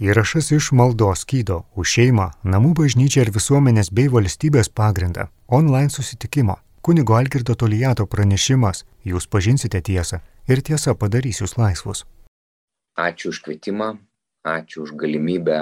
[0.00, 5.26] Įrašas iš maldos skydo už šeimą, namų bažnyčią ir visuomenės bei valstybės pagrindą.
[5.52, 6.54] Online susitikimo.
[6.80, 8.86] Kunigo Algirdo Tolijato pranešimas.
[9.04, 12.06] Jūs pažinsite tiesą ir tiesa padarys jūs laisvus.
[12.96, 13.90] Ačiū už kvietimą,
[14.48, 15.58] ačiū už galimybę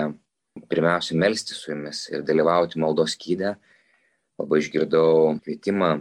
[0.70, 3.56] pirmiausia melsti su jumis ir dalyvauti maldos skydę.
[4.38, 5.96] Labai išgirdau kvietimą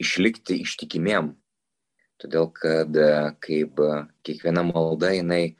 [0.00, 1.34] išlikti ištikimiem.
[2.16, 2.96] Todėl, kad
[3.44, 3.84] kaip
[4.24, 5.52] kiekviena malda jinai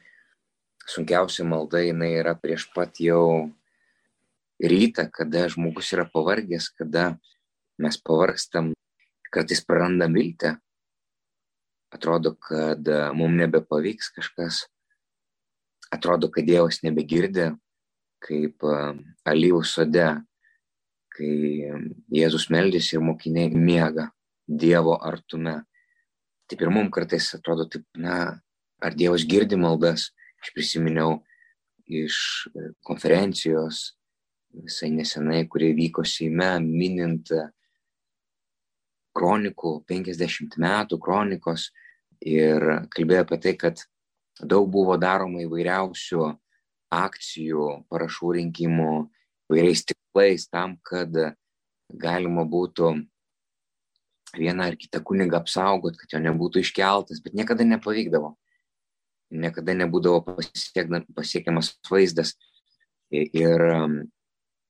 [0.85, 3.51] sunkiausia malda jinai yra prieš pat jau
[4.61, 7.15] rytą, kada žmogus yra pavargęs, kada
[7.81, 8.71] mes pavargstam,
[9.33, 10.55] kartais prarandam viltę.
[11.95, 14.65] Atrodo, kad mums nebepavyks kažkas,
[15.91, 17.51] atrodo, kad Dievas nebegirdi,
[18.23, 18.65] kaip
[19.27, 20.07] alyvų sode,
[21.15, 21.31] kai
[22.11, 24.09] Jėzus meldėsi ir mokiniai miega
[24.45, 25.61] Dievo artume.
[26.49, 28.41] Taip ir mums kartais atrodo, taip, na,
[28.83, 30.11] ar Dievas girdi maldas,
[30.45, 31.23] Aš prisiminiau
[31.89, 32.15] iš
[32.53, 33.95] e, konferencijos
[34.53, 37.47] visai nesenai, kurie vyko Seime, minint e,
[39.17, 41.71] kronikų 50 metų kronikos
[42.21, 42.61] ir
[42.93, 43.81] kalbėjo apie tai, kad
[44.37, 46.29] daug buvo daroma įvairiausių
[46.93, 48.93] akcijų, parašų rinkimų,
[49.49, 51.09] vairiais tiklais tam, kad
[51.89, 52.93] galima būtų
[54.37, 58.35] vieną ar kitą kunigą apsaugot, kad jo nebūtų iškeltas, bet niekada nepavykdavo
[59.31, 60.23] niekada nebūdavo
[61.15, 62.35] pasiekiamas vaizdas.
[63.11, 63.99] Ir um,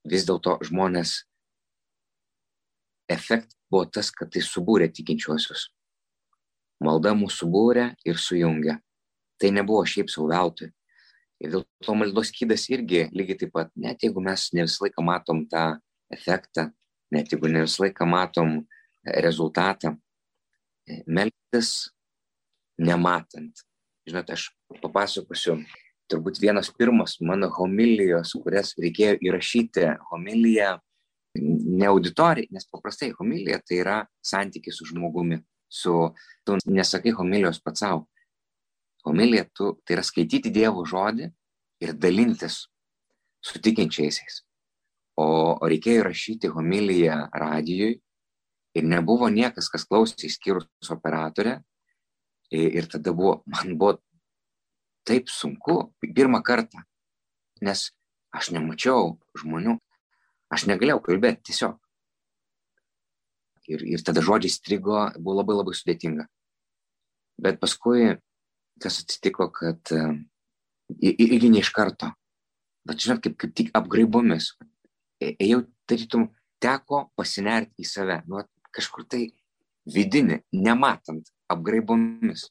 [0.06, 1.24] vis dėlto žmonės
[3.10, 5.70] efektas buvo tas, kad tai subūrė tikinčiuosius.
[6.84, 8.80] Malda mūsų subūrė ir sujungė.
[9.40, 10.70] Tai nebuvo šiaip savo veltui.
[11.44, 15.04] Ir dėl to maldos skydas irgi lygiai taip pat, net jeigu mes ne visą laiką
[15.04, 15.66] matom tą
[16.14, 16.70] efektą,
[17.12, 18.54] net jeigu ne visą laiką matom
[19.04, 19.92] rezultatą,
[21.06, 21.72] meltis
[22.80, 23.66] nematant,
[24.06, 24.50] žinot, aš
[24.82, 25.60] papasakosiu,
[26.12, 30.76] turbūt vienas pirmas mano homilijos, kurias reikėjo įrašyti homiliją
[31.36, 35.96] ne auditorijai, nes paprastai homilija tai yra santykis su žmogumi, su,
[36.46, 38.06] tu nesakai homilijos pats savo.
[39.06, 41.28] Homilija tu, tai yra skaityti Dievo žodį
[41.84, 42.64] ir dalintis
[43.46, 44.42] su tikinčiaisiais.
[45.20, 45.26] O,
[45.62, 47.94] o reikėjo įrašyti homiliją radijui
[48.76, 51.60] ir nebuvo niekas, kas klausė, išskyrus operatorę,
[52.56, 53.98] Ir tada buvo, man buvo
[55.06, 56.82] taip sunku, pirmą kartą,
[57.62, 57.90] nes
[58.36, 59.78] aš nemačiau žmonių,
[60.54, 61.78] aš negalėjau kalbėti tiesiog.
[63.70, 66.28] Ir, ir tada žodžiai strigo, buvo labai labai sudėtinga.
[67.42, 68.16] Bet paskui,
[68.82, 69.90] kas atsitiko, kad
[71.02, 72.12] irgi ne iš karto,
[72.86, 74.54] bet žinot, kaip, kaip tik apgraibomis,
[75.22, 76.30] ėjau, tarytum,
[76.62, 78.44] teko pasinerti į save, nu,
[78.76, 79.26] kažkur tai
[79.90, 82.50] vidinį, nematant, apgraibomis.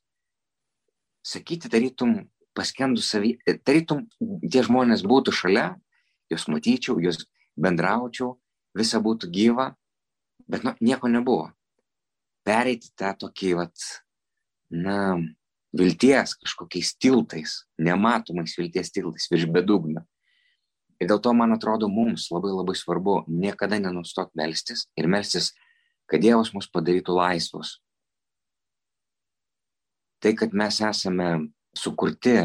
[1.24, 2.16] Sakyti, tarytum
[2.54, 3.34] paskendų savy,
[3.66, 5.68] tarytum tie žmonės būtų šalia,
[6.30, 7.24] juos matyčiau, juos
[7.56, 8.34] bendraučiau,
[8.76, 9.72] visa būtų gyva,
[10.50, 11.50] bet nu, nieko nebuvo.
[12.44, 13.86] Pereiti tą tokį, vat,
[14.70, 15.16] na,
[15.74, 20.04] vilties kažkokiais tiltais, nematomais vilties tiltais virš bedugnio.
[21.02, 25.50] Ir dėl to, man atrodo, mums labai labai svarbu niekada nenustot melstis ir melstis,
[26.06, 27.78] kad Dievas mus padarytų laisvus,
[30.24, 31.28] tai, kad mes esame
[31.76, 32.38] sukurti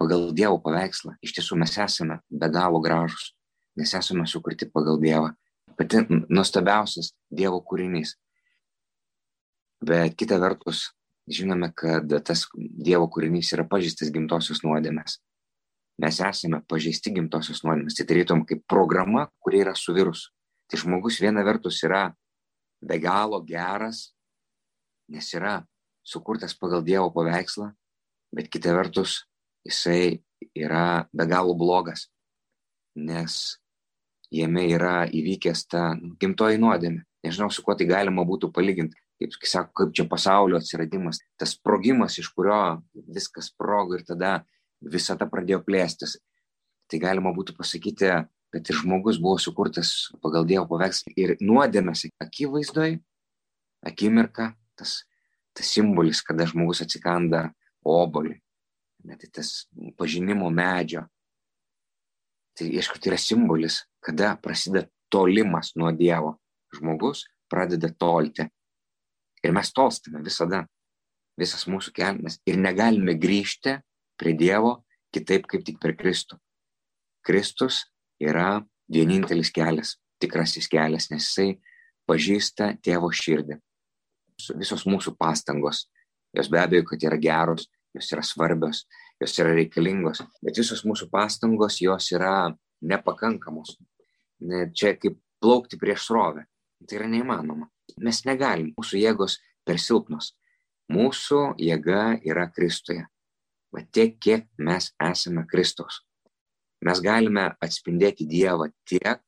[0.00, 3.30] pagal Dievo paveikslą, iš tiesų mes esame be galo gražus,
[3.78, 5.30] nes esame sukurti pagal Dievą.
[5.78, 8.16] Pati nuostabiausias Dievo kūrinys.
[9.86, 10.88] Bet kita vertus,
[11.30, 15.20] žinome, kad tas Dievo kūrinys yra pažįstas gimtosios nuodėmės.
[16.02, 17.94] Mes esame pažeisti gimtosios nuodėmės.
[17.94, 20.32] Tai tarytum kaip programa, kuri yra su virusu.
[20.66, 22.08] Tai žmogus viena vertus yra
[22.82, 24.08] be galo geras,
[25.12, 25.60] nes yra
[26.02, 27.70] sukurtas pagal Dievo paveikslą,
[28.34, 29.24] bet kita vertus
[29.66, 30.20] jisai
[30.56, 32.08] yra be galo blogas,
[32.96, 33.58] nes
[34.30, 35.84] jame yra įvykęs ta
[36.20, 37.04] gimtoji nuodėmė.
[37.26, 38.96] Nežinau, su kuo tai galima būtų palyginti.
[39.20, 42.80] Kaip, sako, kaip čia pasaulio atsiradimas, tas sprogimas, iš kurio
[43.12, 44.38] viskas sprogo ir tada
[44.80, 46.16] visata pradėjo plėstis.
[46.88, 48.08] Tai galima būtų pasakyti,
[48.50, 52.96] kad ir žmogus buvo sukurtas pagal Dievo paveikslą ir nuodėmės akivaizdoj,
[53.84, 55.02] akimirka, tas
[55.54, 57.48] tas simbolis, kada žmogus atsikanda
[57.86, 58.36] obolį,
[59.08, 59.52] net tai tas
[59.98, 61.06] pažinimo medžio.
[62.56, 66.36] Tai aišku, tai yra simbolis, kada prasideda tolimas nuo Dievo.
[66.74, 68.44] Žmogus pradeda tolti.
[69.42, 70.64] Ir mes tolstame visada,
[71.40, 72.38] visas mūsų kelias.
[72.46, 73.78] Ir negalime grįžti
[74.20, 74.76] prie Dievo
[75.14, 76.38] kitaip kaip tik per Kristų.
[77.26, 77.82] Kristus
[78.22, 78.60] yra
[78.92, 81.56] vienintelis kelias, tikrasis kelias, nes jisai
[82.10, 83.58] pažįsta tėvo širdį
[84.56, 85.84] visos mūsų pastangos,
[86.36, 88.84] jos be abejo, kad yra geros, jos yra svarbios
[89.20, 92.50] jos yra reikalingos, bet visos mūsų pastangos jos yra
[92.80, 93.76] nepakankamos.
[94.72, 96.46] Čia kaip plaukti prieš srovę.
[96.88, 97.68] Tai yra neįmanoma.
[98.00, 99.36] Mes negalim, mūsų jėgos
[99.68, 100.32] per silpnos.
[100.90, 103.04] Mūsų jėga yra Kristuje.
[103.70, 106.00] Va tiek, kiek mes esame Kristaus.
[106.80, 109.20] Mes galime atspindėti Dievą tiek,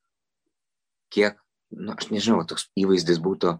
[1.13, 1.37] kiek,
[1.71, 3.53] na, nu, aš nežinau, toks įvaizdis būtų,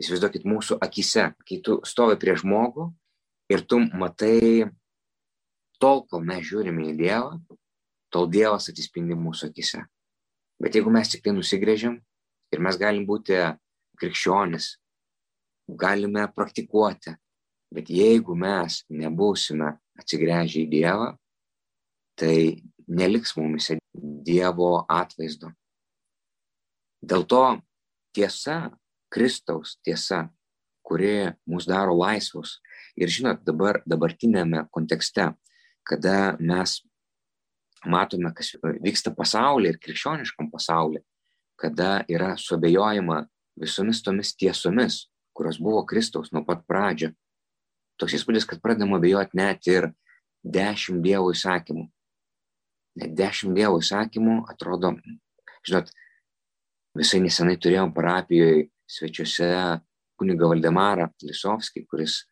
[0.00, 2.90] įsivaizduokit, mūsų akise, kai tu stovi prie žmogų
[3.52, 4.68] ir tu matai,
[5.80, 7.36] tol, kol mes žiūrime į Dievą,
[8.12, 9.84] tol Dievas atsispindi mūsų akise.
[10.62, 11.98] Bet jeigu mes tik tai nusigrėžiam
[12.52, 13.36] ir mes galim būti
[14.00, 14.76] krikščionis,
[15.68, 17.16] galime praktikuoti,
[17.74, 21.10] bet jeigu mes nebūsime atsigręžę į Dievą,
[22.16, 25.52] tai neliks mumise Dievo atvaizdo.
[27.06, 27.42] Dėl to
[28.16, 28.70] tiesa,
[29.16, 30.26] Kristaus tiesa,
[30.84, 32.58] kuri mus daro laisvus.
[33.00, 35.30] Ir žinot, dabar dabartinėme kontekste,
[35.88, 36.82] kada mes
[37.88, 38.52] matome, kas
[38.84, 41.00] vyksta pasaulyje ir krikščioniškam pasaulyje,
[41.56, 43.22] kada yra suabejojama
[43.60, 47.14] visomis tomis tiesomis, kurios buvo Kristaus nuo pat pradžio.
[47.96, 49.90] Toks įspūdis, kad pradedama abejoti net ir
[50.44, 51.86] dešimt Dievo įsakymų.
[53.00, 54.92] Net dešimt Dievo įsakymų atrodo,
[55.64, 55.88] žinot,
[56.96, 59.50] Visai nesenai turėjom parapijoje svečiuose
[60.16, 62.22] kuniga Valdemarą Lisovskį, kuris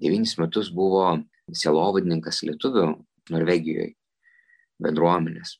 [0.00, 1.06] devynis metus buvo
[1.52, 2.86] sielovadininkas lietuvių
[3.30, 3.94] Norvegijoje
[4.80, 5.58] bendruomenės.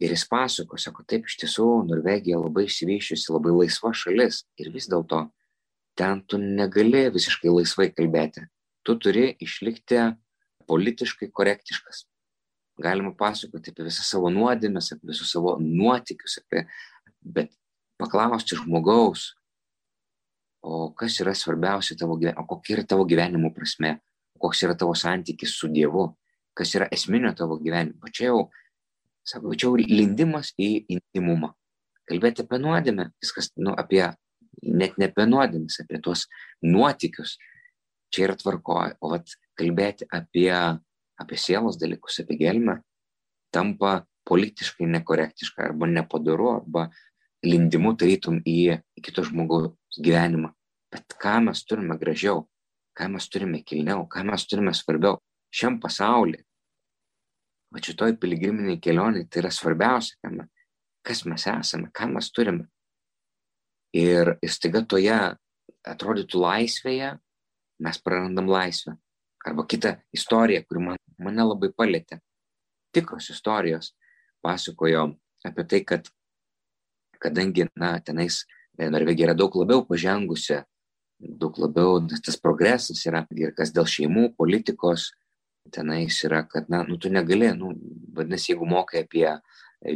[0.00, 4.88] Ir jis pasako, sako, taip iš tiesų Norvegija labai išsivyščiusi, labai laisva šalis ir vis
[4.88, 5.26] dėlto
[5.98, 8.46] ten tu negali visiškai laisvai kalbėti.
[8.86, 10.00] Tu turi išlikti
[10.70, 12.06] politiškai korektiškas.
[12.82, 16.64] Galima pasakoti apie visą savo nuodėmės, apie visus savo nuotikius, apie,
[17.20, 17.52] bet
[18.00, 19.34] paklausti žmogaus,
[20.62, 23.96] o kas yra svarbiausia tavo gyvenime, kokia yra tavo gyvenimo prasme,
[24.38, 26.06] koks yra tavo santykis su Dievu,
[26.54, 28.10] kas yra esminio tavo gyvenimo.
[28.14, 28.44] Čia jau,
[29.26, 31.52] sako, čia jau lindimas į intimumą.
[32.08, 34.04] Kalbėti apie nuodėmę, viskas, nu, apie,
[34.62, 36.26] net ne apie nuodėmės, apie tuos
[36.66, 37.36] nuotikius.
[38.12, 38.98] Čia yra tvarkoja.
[39.00, 40.50] O vat kalbėti apie,
[41.22, 42.80] apie sielos dalykus, apie gelmę,
[43.54, 46.88] tampa politiškai nekorektiška arba nepadaru, arba
[47.42, 50.52] lindimu tarytum į, į kito žmogaus gyvenimą.
[50.92, 52.46] Bet ką mes turime gražiau,
[52.94, 55.18] ką mes turime kilniau, ką mes turime svarbiau
[55.50, 56.38] šiam pasauliu.
[57.72, 60.18] O šitoj piligriminiai kelioniai tai yra svarbiausia,
[61.02, 62.68] kas mes esame, ką mes turime.
[63.96, 65.16] Ir staiga toje
[65.88, 67.14] atrodytų laisvėje
[67.82, 68.94] mes prarandam laisvę.
[69.42, 72.20] Arba kita istorija, kuri man, mane labai palėtė.
[72.94, 73.94] Tikros istorijos
[74.44, 75.08] pasakojo
[75.48, 76.12] apie tai, kad
[77.22, 78.42] kadangi, na, tenais
[78.78, 80.62] Norvegija yra daug labiau pažengusi,
[81.20, 85.10] daug labiau tas progresas yra ir kas dėl šeimų, politikos,
[85.72, 87.72] tenais yra, kad, na, nu, tu negali, nu,
[88.16, 89.28] vadinasi, jeigu mokai apie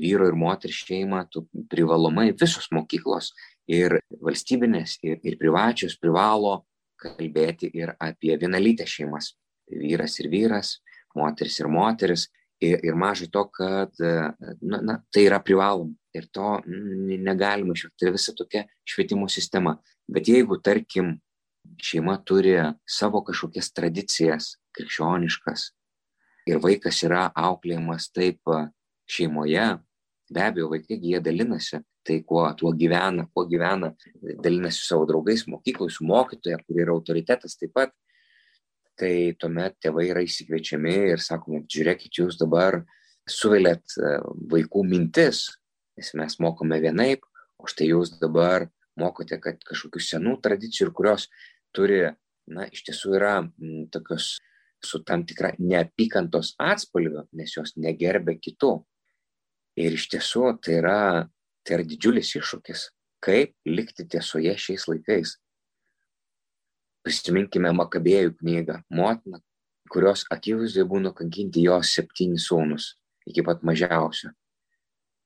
[0.03, 3.33] vyro ir moterį šeimą, tu privalomai visos mokyklos
[3.71, 6.61] ir valstybinės, ir, ir privačios privalo
[7.01, 9.35] kalbėti ir apie vienalytę šeimas.
[9.67, 10.77] Vyras ir vyras,
[11.19, 12.29] moteris ir moteris.
[12.63, 18.01] Ir, ir mažai to, kad na, na, tai yra privaloma ir to negalima išvengti.
[18.03, 19.77] Tai visa tokia švietimo sistema.
[20.09, 21.17] Bet jeigu, tarkim,
[21.83, 22.55] šeima turi
[22.89, 25.71] savo kažkokias tradicijas, krikščioniškas,
[26.47, 28.55] ir vaikas yra auklėjimas taip
[29.11, 29.67] šeimoje,
[30.31, 33.93] be abejo, vaikai jie dalinasi, tai kuo tuo gyvena, kuo gyvena,
[34.43, 37.95] dalinasi su savo draugais, mokyklai, su mokytoja, kuri yra autoritetas taip pat,
[38.97, 42.81] tai tuomet tėvai yra įsikviečiami ir sakoma, žiūrėkit, jūs dabar
[43.29, 43.97] suvelėt
[44.53, 45.49] vaikų mintis,
[45.97, 47.25] nes mes mokome vienaip,
[47.59, 48.69] o štai jūs dabar
[49.01, 51.29] mokote, kad kažkokių senų tradicijų, kurios
[51.77, 52.03] turi,
[52.49, 54.37] na, iš tiesų yra m, mm, tokios
[54.85, 58.75] su tam tikra neapykantos atspalvio, nes jos negerbė kitų.
[59.81, 61.01] Ir iš tiesų tai yra,
[61.65, 62.87] tai yra didžiulis iššūkis,
[63.25, 65.37] kaip likti tiesoje šiais laikais.
[67.07, 69.41] Prisiminkime Makabėjų knygą, motina,
[69.93, 72.95] kurios akivaizdoje buvo nukankinti jos septyni sūnus
[73.27, 74.33] iki pat mažiausio.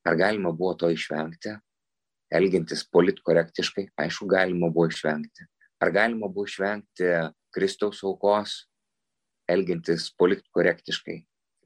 [0.07, 1.55] Ar galima buvo to išvengti?
[2.31, 5.47] Elgintis politkorektiškai, aišku, galima buvo išvengti.
[5.83, 7.09] Ar galima buvo išvengti
[7.55, 8.65] Kristaus aukos,
[9.51, 11.19] elgintis politkorektiškai?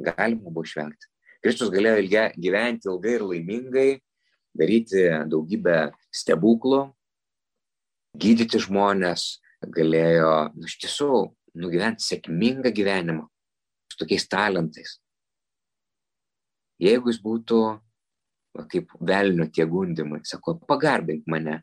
[0.08, 1.10] Galima buvo išvengti.
[1.44, 3.88] Kristus galėjo ilgia, gyventi ilgai ir laimingai,
[4.56, 5.78] daryti daugybę
[6.14, 6.80] stebuklų,
[8.16, 9.26] gydyti žmonės,
[9.74, 11.10] galėjo, nu, iš tiesų,
[11.60, 13.26] nugyventi sėkmingą gyvenimą
[13.90, 14.96] su tokiais talentais.
[16.82, 17.60] Jeigu jis būtų
[18.54, 21.60] va, kaip velnio tie gundimai, sako, pagarbink mane.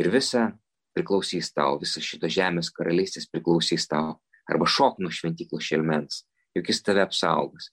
[0.00, 0.50] Ir visa
[0.96, 4.18] priklausys tau, visa šito žemės karalystės priklausys tau.
[4.50, 6.24] Arba šok nuo šventyklos šelmens.
[6.52, 7.70] juk jis tave apsaugos.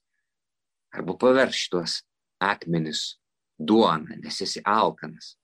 [0.96, 1.98] Arba paverš šitos
[2.40, 3.20] akmenis
[3.60, 5.34] duona, nes esi alkanas.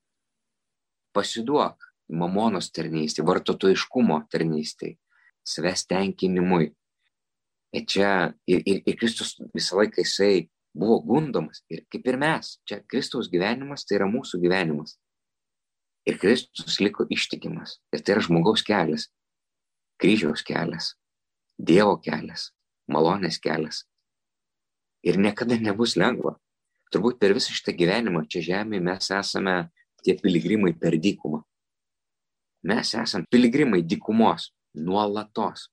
[1.12, 4.94] Pasiduok mamonos tarnystė, vartotojiškumo tarnystė,
[5.44, 6.70] savęs tenkinimui.
[7.76, 8.10] Ir čia,
[8.48, 10.46] ir, ir, ir Kristus visą laiką jisai
[10.76, 14.96] buvo gundomas, ir kaip ir mes, čia Kristaus gyvenimas tai yra mūsų gyvenimas.
[16.06, 19.08] Ir Kristus liko ištikimas, ir tai yra žmogaus kelias,
[20.02, 20.94] kryžiaus kelias,
[21.56, 22.50] Dievo kelias,
[22.92, 23.86] malonės kelias.
[25.06, 26.34] Ir niekada nebus lengva.
[26.92, 29.54] Turbūt per visą šitą gyvenimą čia žemėje mes esame
[30.04, 31.40] tie piligrimai per dykumą.
[32.68, 35.70] Mes esame piligrimai dykumos nuolatos.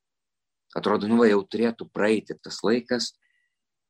[0.74, 3.12] Atrodo, nu va jau turėtų praeiti tas laikas,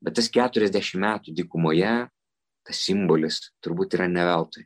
[0.04, 1.94] bet tas 40 metų dykumoje,
[2.68, 4.66] tas simbolis turbūt yra neveltui.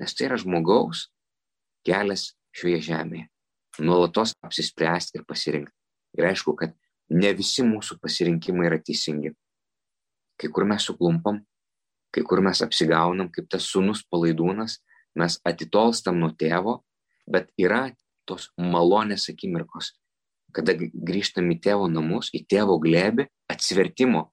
[0.00, 1.08] Nes tai yra žmogaus
[1.86, 3.26] kelias šioje žemėje.
[3.80, 5.74] Nuolatos apsispręsti ir pasirinkti.
[6.18, 6.74] Ir aišku, kad
[7.10, 9.32] ne visi mūsų pasirinkimai yra teisingi.
[10.40, 11.40] Kai kur mes suklumpam,
[12.14, 14.78] kai kur mes apsigaunam, kaip tas sunus palaidūnas,
[15.18, 16.80] mes atitolstam nuo tėvo,
[17.30, 17.88] bet yra
[18.26, 19.92] tos malonės akimirkos,
[20.54, 24.28] kada grįžtam į tėvo namus, į tėvo glėbį, atsivertimo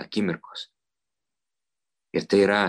[0.00, 0.68] akimirkos.
[2.16, 2.62] Ir tai yra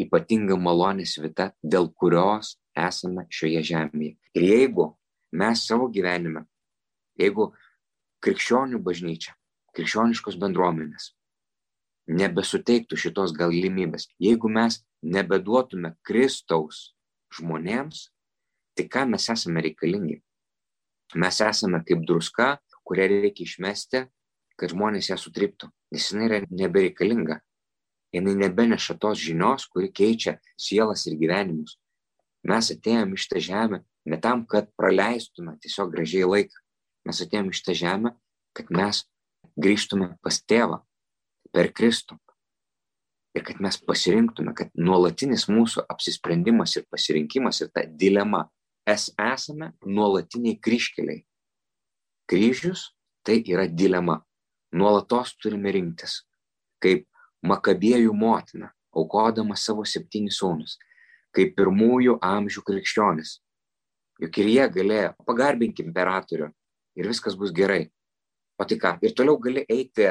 [0.00, 4.16] ypatinga malonės vieta, dėl kurios esame šioje žemėje.
[4.36, 4.90] Ir jeigu
[5.32, 6.44] mes savo gyvenime,
[7.20, 7.50] jeigu
[8.24, 9.36] krikščionių bažnyčia,
[9.76, 11.12] krikščioniškos bendruomenės
[12.10, 16.90] nebesuteiktų šitos galimybės, jeigu mes nebeduotume Kristaus
[17.36, 18.08] žmonėms,
[18.74, 20.20] tai kam mes esame reikalingi?
[21.20, 24.04] Mes esame kaip druska, kurią reikia išmesti,
[24.60, 27.40] kad žmonės ją sutryptų, nes jinai yra nebereikalinga.
[28.12, 31.76] Jinai nebeneša tos žinios, kuri keičia sielas ir gyvenimus.
[32.44, 36.62] Mes atėjome iš tą žemę ne tam, kad praleistume tiesiog gražiai laiką.
[37.06, 38.14] Mes atėjome iš tą žemę,
[38.56, 39.04] kad mes
[39.60, 40.80] grįžtume pas tėvą
[41.54, 42.18] per Kristų.
[43.36, 48.48] Ir kad mes pasirinktume, kad nuolatinis mūsų apsisprendimas ir pasirinkimas ir ta dilema
[48.88, 51.22] es esame nuolatiniai kryškeliai.
[52.26, 52.90] Kryžius
[53.22, 54.20] tai yra dilema.
[54.72, 56.20] Nuolatos turime rinktis.
[56.80, 57.06] Kaip
[57.40, 60.74] Makabėjų motina, aukodama savo septynis sūnus,
[61.32, 63.38] kaip pirmųjų amžių krikščionis.
[64.20, 66.50] Juk ir jie galėjo pagarbinti imperatorių
[67.00, 67.86] ir viskas bus gerai.
[68.60, 70.10] O tai ką, ir toliau gali eiti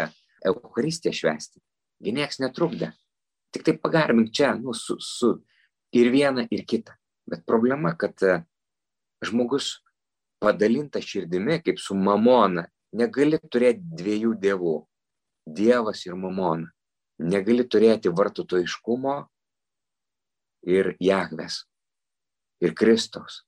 [0.50, 1.62] Eucharistiją švesti.
[2.02, 2.90] Gi nieks netrukdė.
[3.54, 5.36] Tik tai pagarbink čia, nu, su, su
[5.94, 6.96] ir vieną, ir kitą.
[7.30, 8.18] Bet problema, kad
[9.22, 9.84] žmogus
[10.42, 14.76] padalinta širdimi, kaip su mamona, negali turėti dviejų dievų-
[15.60, 16.70] Dievas ir mamona.
[17.20, 19.16] Negali turėti vartotojiškumo
[20.68, 21.66] ir Jahves,
[22.62, 23.44] ir Kristaus.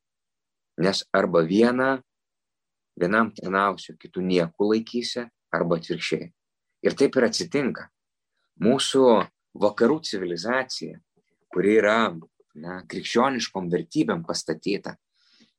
[0.77, 2.01] Nes arba vieną,
[2.99, 6.31] vienam tarnausiu, kitų niekų laikysi, arba atvirkščiai.
[6.83, 7.89] Ir taip ir atsitinka.
[8.59, 10.99] Mūsų vakarų civilizacija,
[11.53, 12.17] kuri yra
[12.55, 14.97] na, krikščioniškom vertybėm pastatyta,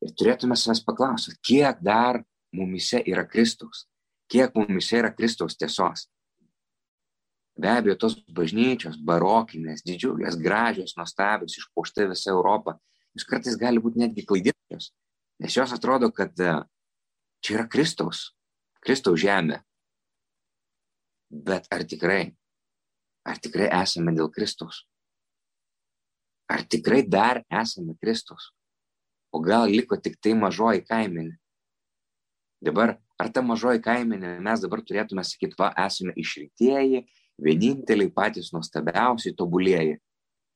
[0.03, 2.23] Ir turėtume savęs paklausti, kiek dar
[2.53, 3.87] mumise yra Kristaus,
[4.31, 6.07] kiek mumise yra Kristaus tiesos.
[7.59, 12.79] Be abejo, tos bažnyčios, barokinės, didžiulės, gražios, nuostabios, išpuošta visa Europa,
[13.13, 14.93] jūs kartais gali būti netgi klaidinančios,
[15.43, 16.55] nes jos atrodo, kad e,
[17.45, 18.31] čia yra Kristaus,
[18.81, 19.61] Kristaus žemė.
[21.29, 22.25] Bet ar tikrai,
[23.29, 24.87] ar tikrai esame dėl Kristaus?
[26.49, 28.51] Ar tikrai dar esame Kristaus?
[29.33, 31.39] o gal liko tik tai mažoji kaimenė.
[32.63, 37.03] Dabar, ar ta mažoji kaimenė, mes dabar turėtume sakyti, va, esame išrinktieji,
[37.43, 39.97] vieninteliai patys nuostabiausiai tobulieji.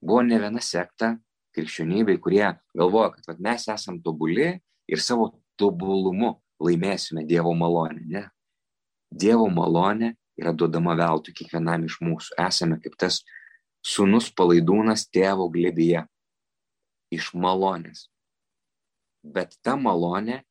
[0.03, 1.17] Buvo ne viena sekta
[1.57, 2.45] krikščionybei, kurie
[2.77, 4.53] galvoja, kad va, mes esame tobuli
[4.87, 8.05] ir savo tobulumu laimėsime Dievo malonę.
[8.07, 8.25] Ne.
[9.11, 12.37] Dievo malonė yra duodama veltui kiekvienam iš mūsų.
[12.47, 13.23] Esame kaip tas
[13.85, 16.05] sunus palaidūnas tėvo glėbyje.
[17.15, 18.09] Iš malonės.
[19.27, 20.43] Bet ta malonė,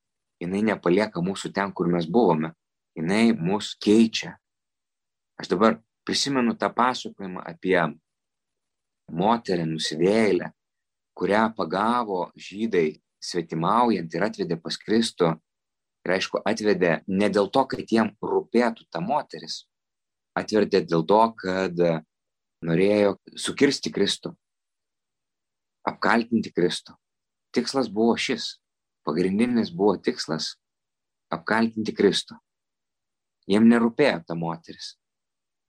[0.42, 2.52] jinai nepalieka mūsų ten, kur mes buvome.
[2.96, 4.36] Jinai mus keičia.
[5.36, 7.78] Aš dabar prisimenu tą pasakojimą apie
[9.12, 10.50] moterį nusidėlę,
[11.16, 15.34] kurią pagavo žydai svetimaujant ir atvedė pas Kristų.
[16.06, 19.64] Ir aišku, atvedė ne dėl to, kad jiem rūpėtų ta moteris,
[20.38, 21.80] atvedė dėl to, kad
[22.62, 24.30] norėjo sukirsti Kristų,
[25.86, 26.94] apkaltinti Kristų.
[27.56, 28.54] Tikslas buvo šis
[29.06, 30.54] pagrindinis buvo tikslas
[31.32, 32.36] apkaltinti Kristų.
[33.46, 34.96] Jiem nerūpėjo ta moteris.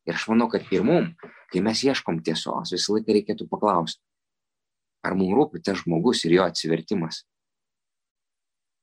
[0.07, 1.11] Ir aš manau, kad ir mum,
[1.51, 4.01] kai mes ieškom tiesos, visą laiką reikėtų paklausti,
[5.05, 7.25] ar mums rūpi tas žmogus ir jo atsivertimas.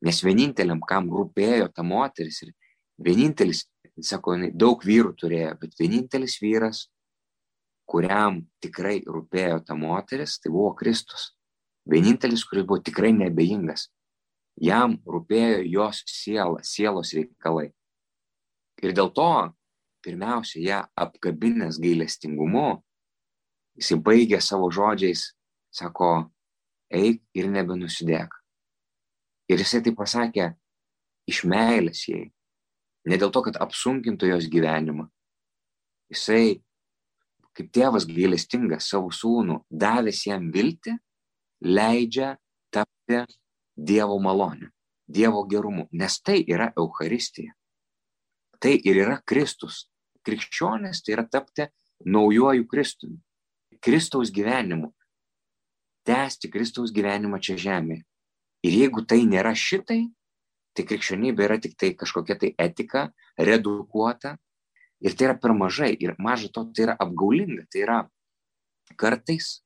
[0.04, 2.52] Nes vieninteliam, kam rūpėjo ta moteris ir
[3.00, 3.64] vienintelis
[4.02, 6.84] sako, daug vyrų turėjo, bet vienintelis vyras,
[7.88, 11.32] kuriam tikrai rūpėjo ta moteris, tai buvo Kristus.
[11.90, 13.90] Vienintelis, kuris buvo tikrai nebejingas.
[14.60, 17.72] Jam rūpėjo jos siela, sielos reikalai.
[18.82, 19.30] Ir dėl to,
[20.04, 22.82] pirmiausia, ją apkabinęs gailestingumu,
[23.78, 25.32] jisai baigė savo žodžiais,
[25.74, 26.28] sako,
[26.94, 28.34] eik ir nebenusidėk.
[29.50, 30.52] Ir jisai tai pasakė
[31.30, 32.28] iš meilės jai.
[33.04, 35.08] Ne dėl to, kad apsunkintų jos gyvenimą.
[36.12, 36.60] Jisai,
[37.56, 40.94] kaip tėvas gailestingas savo sūnų, davęs jam viltį,
[41.64, 42.34] leidžia
[42.72, 43.24] tapti
[43.76, 44.70] Dievo malonę,
[45.08, 47.52] Dievo gerumu, nes tai yra Euharistija.
[48.58, 49.84] Tai ir yra Kristus.
[50.24, 51.66] Krikščionis tai yra tapti
[52.06, 53.18] naujoju Kristumi.
[53.84, 54.94] Kristaus gyvenimu.
[56.04, 58.04] Tęsti Kristaus gyvenimą čia žemėje.
[58.64, 60.06] Ir jeigu tai nėra šitai,
[60.72, 64.38] tai krikščionybė yra tik tai kažkokia tai etika, redukuota.
[65.04, 65.92] Ir tai yra per mažai.
[66.00, 67.66] Ir maža to, tai yra apgaulinga.
[67.68, 67.98] Tai yra
[68.96, 69.58] kartais,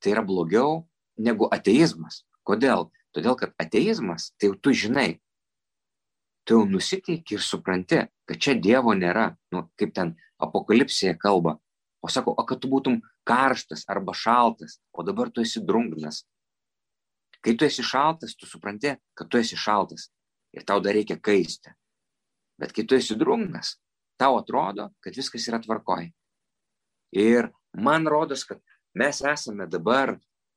[0.00, 0.82] tai yra blogiau
[1.16, 2.24] negu ateizmas.
[2.44, 2.90] Kodėl?
[3.14, 5.20] Todėl, kad ateizmas, tai jau tu žinai,
[6.44, 11.58] tu jau nusiteiki ir supranti, kad čia Dievo nėra, nu, kaip ten apokalipsėje kalba.
[12.04, 16.24] O sako, o kad tu būtum karštas arba šaltas, o dabar tu esi drungnas.
[17.44, 20.10] Kai tu esi šaltas, tu supranti, kad tu esi šaltas
[20.54, 21.72] ir tau dar reikia kaisti.
[22.60, 23.76] Bet kai tu esi drungnas,
[24.20, 26.10] tau atrodo, kad viskas yra tvarkoj.
[27.14, 28.60] Ir man rodos, kad
[28.94, 30.16] mes esame dabar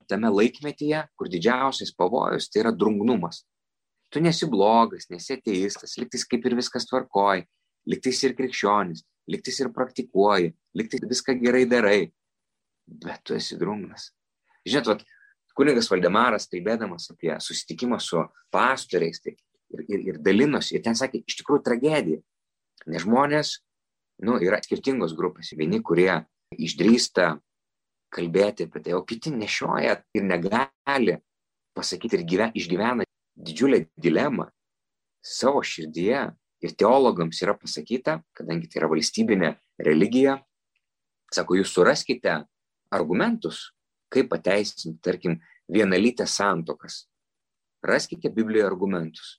[0.09, 3.43] tame laikmetyje, kur didžiausias pavojus tai yra drungnumas.
[4.13, 7.43] Tu nesi blogas, nesi ateistas, liktis kaip ir viskas tvarkoj,
[7.91, 11.99] liktis ir krikščionis, liktis ir praktikuoji, liktis viską gerai darai,
[12.87, 14.11] bet tu esi drungnas.
[14.67, 15.03] Žinot, vat,
[15.57, 18.23] kunigas Valdemaras, kalbėdamas apie susitikimą su
[18.53, 19.35] pastoriais tai
[19.73, 22.21] ir, ir, ir dalinosi, ir ten sakė, iš tikrųjų tragedija,
[22.87, 23.57] nes žmonės,
[24.23, 26.11] nu, yra skirtingos grupės, vieni, kurie
[26.55, 27.35] išdrįsta
[28.17, 31.17] kalbėti apie tai, o kiti nešioja ir negali
[31.77, 33.05] pasakyti ir gyven, išgyvena
[33.37, 34.49] didžiulę dilemą
[35.21, 36.27] savo širdyje.
[36.65, 39.51] Ir teologams yra pasakyta, kadangi tai yra valstybinė
[39.85, 40.39] religija,
[41.29, 42.33] sako, jūs suraskite
[42.89, 43.59] argumentus,
[44.09, 45.35] kaip pateisinti, tarkim,
[45.69, 47.03] vienalytės santokas.
[47.85, 49.35] Raskite Biblijoje argumentus.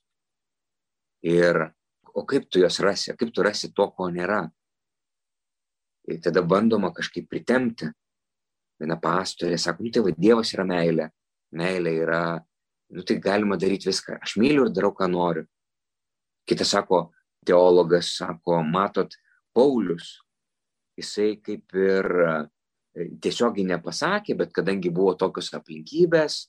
[1.26, 1.58] Ir,
[2.14, 4.44] o kaip tu juos rasi, kaip tu rasi to, ko nėra.
[6.06, 7.90] Ir tada bandoma kažkaip pritemti
[8.80, 11.08] viena pastorė sako, nu tai va, Dievas yra meilė,
[11.58, 12.22] meilė yra,
[12.94, 15.46] nu tai galima daryti viską, aš myliu ir darau, ką noriu.
[16.48, 17.08] Kitas sako,
[17.46, 19.12] teologas sako, matot,
[19.54, 20.18] Paulius,
[20.98, 22.36] jisai kaip ir e,
[23.22, 26.46] tiesiogiai nepasakė, bet kadangi buvo tokios aplinkybės,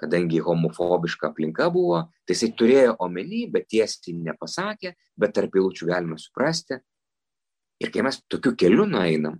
[0.00, 6.18] kadangi homofobiška aplinka buvo, tai jisai turėjo omeny, bet tiesiai nepasakė, bet tarp eilučių galime
[6.20, 6.80] suprasti.
[7.80, 9.38] Ir kai mes tokiu keliu nueinam,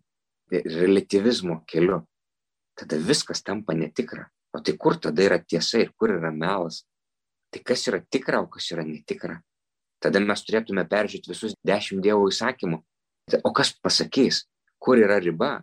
[0.51, 2.01] relativizmo keliu,
[2.81, 4.29] tada viskas tampa netikra.
[4.53, 6.83] O tai kur tada yra tiesa ir kur yra melas?
[7.51, 9.41] Tai kas yra tikra, o kas yra netikra?
[10.01, 12.79] Tada mes turėtume peržiūrėti visus dešimt Dievo įsakymų.
[13.45, 14.47] O kas pasakys,
[14.81, 15.61] kur yra riba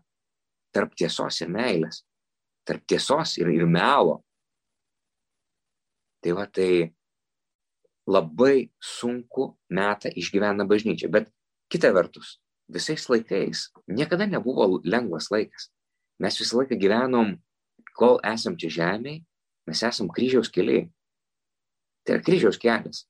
[0.75, 2.03] tarp tiesos ir meilės,
[2.67, 4.21] tarp tiesos ir, ir melo?
[6.21, 6.93] Tai va tai
[8.07, 11.09] labai sunku metą išgyvena bažnyčia.
[11.11, 11.31] Bet
[11.71, 12.37] kita vertus,
[12.71, 15.71] visais laikais niekada nebuvo lengvas laikas.
[16.19, 17.35] Mes visą laiką gyvenom,
[17.97, 19.21] kol esam čia žemėje,
[19.69, 20.87] mes esam kryžiaus keliai.
[22.05, 23.03] Tai yra kryžiaus kelias,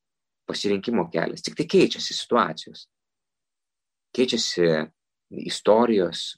[0.50, 2.88] pasirinkimo kelias, tik tai keičiasi situacijos,
[4.16, 4.68] keičiasi
[5.48, 6.34] istorijos,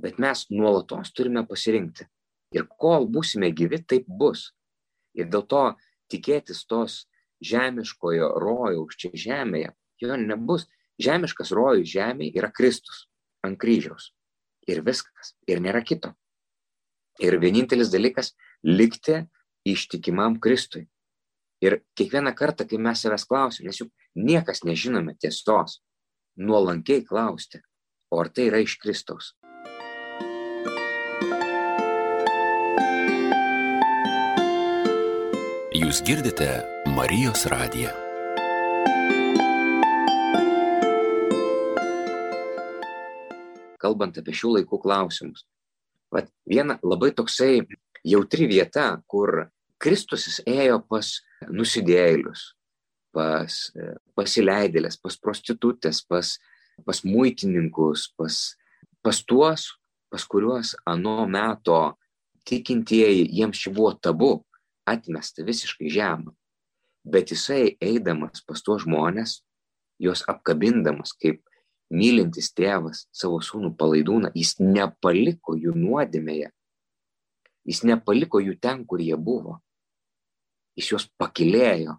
[0.00, 2.08] bet mes nuolatos turime pasirinkti.
[2.54, 4.52] Ir kol būsime gyvi, taip bus.
[5.18, 5.64] Ir dėl to
[6.12, 7.04] tikėtis tos
[7.44, 10.66] žemiškojo rojaus čia žemėje, jo nebus.
[10.96, 13.02] Žemiškas rojus žemėje yra Kristus
[13.44, 14.14] ant kryžiaus
[14.66, 15.34] ir viskas.
[15.48, 16.14] Ir nėra kito.
[17.22, 18.34] Ir vienintelis dalykas-
[18.78, 19.26] likti
[19.66, 20.86] ištikimam Kristui.
[21.62, 25.80] Ir kiekvieną kartą, kai mes savęs klausim, nes juk niekas nežinome tiesos,
[26.36, 27.62] nuolankiai klausti,
[28.12, 29.34] o ar tai yra iš Kristaus.
[35.72, 38.05] Jūs girdite Marijos radiją.
[43.86, 45.46] Kalbant apie šių laikų klausimus.
[46.10, 47.62] Vat viena labai toksai
[48.06, 49.48] jautri vieta, kur
[49.82, 51.18] Kristus ėjo pas
[51.52, 52.52] nusidėlius,
[53.14, 53.58] pas
[54.16, 56.36] pasileidėlės, pas prostitutės, pas,
[56.86, 58.56] pas muitininkus, pas,
[59.04, 59.68] pas tuos,
[60.12, 61.96] pas kuriuos anu meto
[62.46, 64.32] tikintieji, jiems čia buvo tabu,
[64.86, 66.32] atmesta visiškai žemą.
[67.06, 69.40] Bet jisai eidamas pas tuos žmonės,
[70.02, 71.42] juos apkabindamas kaip
[71.92, 76.50] mylintis tėvas savo sūnų palaidūną, jis nepaliko jų nuodėmėje.
[77.66, 79.58] Jis nepaliko jų ten, kur jie buvo.
[80.78, 81.96] Jis juos pakilėjo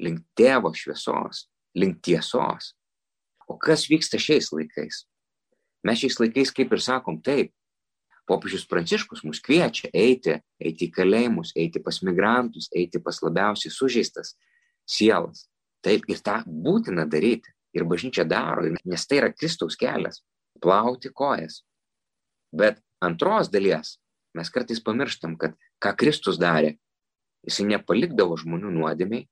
[0.00, 1.46] link tėvo šviesos,
[1.76, 2.74] link tiesos.
[3.50, 5.04] O kas vyksta šiais laikais?
[5.84, 7.52] Mes šiais laikais, kaip ir sakom, taip,
[8.30, 14.36] popiežius Pranciškus mus kviečia eiti, eiti į kalėjimus, eiti pas migrantus, eiti pas labiausiai sužeistas
[14.86, 15.48] sielas.
[15.84, 20.22] Taip, ir tą būtina daryti ir bažnyčia daro, nes tai yra Kristaus kelias-
[20.62, 21.62] plauti kojas.
[22.52, 23.98] Bet antros dalies
[24.34, 26.78] mes kartais pamirštam, kad ką Kristus darė,
[27.46, 29.28] jisai nepalikdavo žmonių nuodėmiai,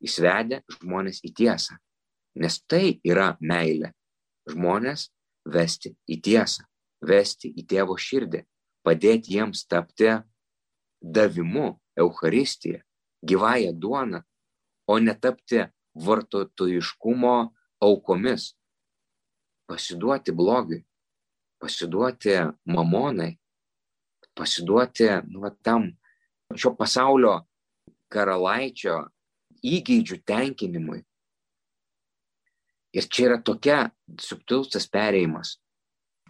[0.00, 1.78] jis vedė žmonės į tiesą.
[2.36, 3.92] Nes tai yra meilė.
[4.48, 5.10] Žmonės
[5.46, 6.64] vesti į tiesą,
[7.02, 8.44] vesti į tėvo širdį,
[8.86, 10.22] padėti jiems tapti
[11.00, 12.82] davimu, Euharistija,
[13.26, 14.22] gyvąją duoną,
[14.86, 17.36] o netapti vartotojiškumo
[17.80, 18.54] aukomis,
[19.68, 20.84] pasiduoti blogiui,
[21.60, 23.36] pasiduoti mamonai,
[24.34, 25.90] pasiduoti nu, va, tam
[26.56, 27.40] šio pasaulio
[28.10, 29.04] karalaičio
[29.62, 31.02] įgeidžių tenkinimui.
[32.96, 35.58] Ir čia yra tokia subtilus tas perėjimas,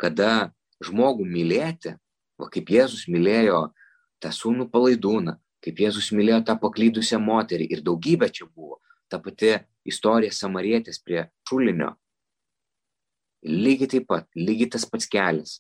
[0.01, 0.51] kada
[0.85, 1.95] žmogų mylėti,
[2.41, 3.71] va kaip Jėzus mylėjo
[4.21, 9.57] tą sūnų palaidūną, kaip Jėzus mylėjo tą paklydusią moterį ir daugybė čia buvo, ta pati
[9.89, 11.95] istorija samarietės prie šulinio.
[13.47, 15.59] Lygiai taip pat, lygiai tas pats kelias.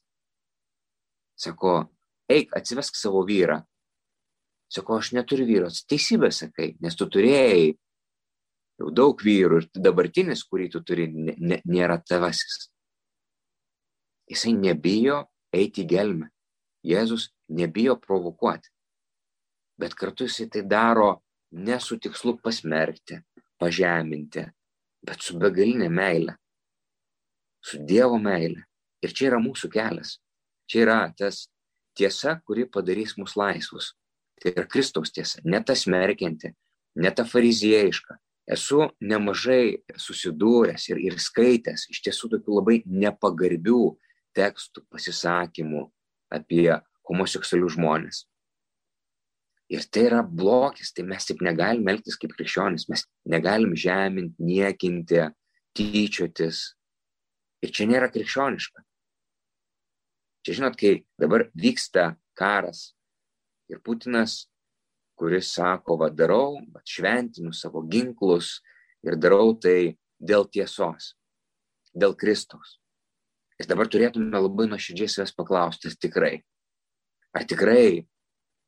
[1.41, 1.89] Sako,
[2.29, 3.63] eik, atsivesk savo vyrą.
[4.71, 7.73] Sako, aš neturiu vyro, teisybę sakai, nes tu turėjai
[8.81, 12.69] jau daug vyrų ir dabartinis, kurį tu turi, nėra tavasis.
[14.31, 16.29] Jisai nebijo eiti į gelmę.
[16.87, 18.71] Jėzus nebijo provokuoti.
[19.81, 21.11] Bet kartu jisai tai daro
[21.51, 23.19] ne su tikslu pasmerkti,
[23.61, 24.47] pažeminti,
[25.07, 26.37] bet su begalinė meilė.
[27.61, 28.65] Su Dievo meilė.
[29.05, 30.19] Ir čia yra mūsų kelias.
[30.69, 31.47] Čia yra tas
[31.97, 33.95] tiesa, kuri padarys mus laisvus.
[34.41, 36.53] Tai yra Kristaus tiesa, ne ta smerkianti,
[37.01, 38.17] ne ta fariziejiška.
[38.51, 43.83] Esu nemažai susidūręs ir, ir skaitęs iš tiesų tokių labai nepagarbių
[44.37, 45.85] tekstų, pasisakymų
[46.35, 46.67] apie
[47.07, 48.25] homoseksualius žmonės.
[49.71, 55.29] Ir tai yra blogis, tai mes taip negalim elgtis kaip krikščionis, mes negalim žeminti, niekinti,
[55.79, 56.63] tyčiotis.
[57.63, 58.83] Ir čia nėra krikščioniška.
[60.43, 62.95] Čia žinot, kai dabar vyksta karas
[63.71, 64.49] ir Putinas,
[65.15, 68.57] kuris sako, va darau, va šventinu savo ginklus
[69.07, 71.15] ir darau tai dėl tiesos,
[71.93, 72.79] dėl Kristaus.
[73.61, 76.35] Ir dabar turėtume labai nuoširdžiai savęs paklausti, ar tikrai,
[77.37, 78.07] ar tikrai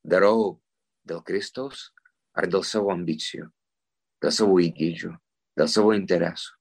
[0.05, 0.61] darau
[1.09, 1.91] dėl Kristaus
[2.37, 3.49] ar dėl savo ambicijų,
[4.23, 5.13] dėl savo įgūdžių,
[5.59, 6.55] dėl savo interesų.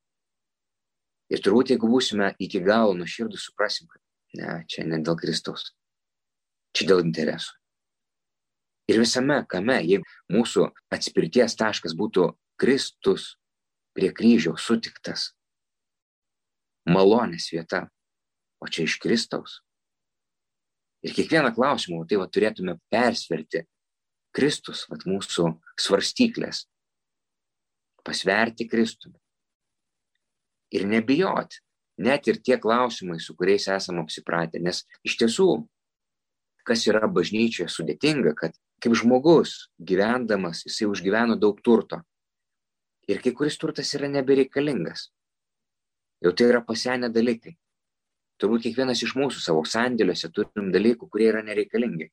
[1.31, 4.01] Ir turbūt, jeigu būsime iki galo nuoširdų, suprasim, kad
[4.35, 5.69] ne, čia ne dėl Kristaus,
[6.75, 7.55] čia dėl interesų.
[8.91, 13.37] Ir visame kame, jeigu mūsų atspirties taškas būtų Kristus
[13.95, 15.29] prie kryžiaus sutiktas,
[16.89, 17.85] malonės vieta,
[18.59, 19.61] o čia iš Kristaus.
[21.01, 23.63] Ir kiekvieną klausimą, tai va turėtume persverti
[24.35, 26.65] Kristus, vat, mūsų svarstyklės.
[28.05, 29.19] Pasverti Kristumi.
[30.71, 31.59] Ir nebijoti,
[32.01, 34.61] net ir tie klausimai, su kuriais esame apsipratę.
[34.63, 35.49] Nes iš tiesų,
[36.65, 42.01] kas yra bažnyčioje sudėtinga, kad kaip žmogus gyvendamas, jisai užgyveno daug turto.
[43.09, 45.09] Ir kai kuris turtas yra nebereikalingas.
[46.21, 47.57] Jau tai yra pasenę dalykai.
[48.41, 52.07] Turbūt kiekvienas iš mūsų savo sandėliuose turim dalykų, kurie yra nereikalingi.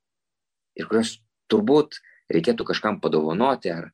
[0.77, 1.15] Ir kurios
[1.51, 2.01] turbūt
[2.33, 3.91] reikėtų kažkam padovanoti ar,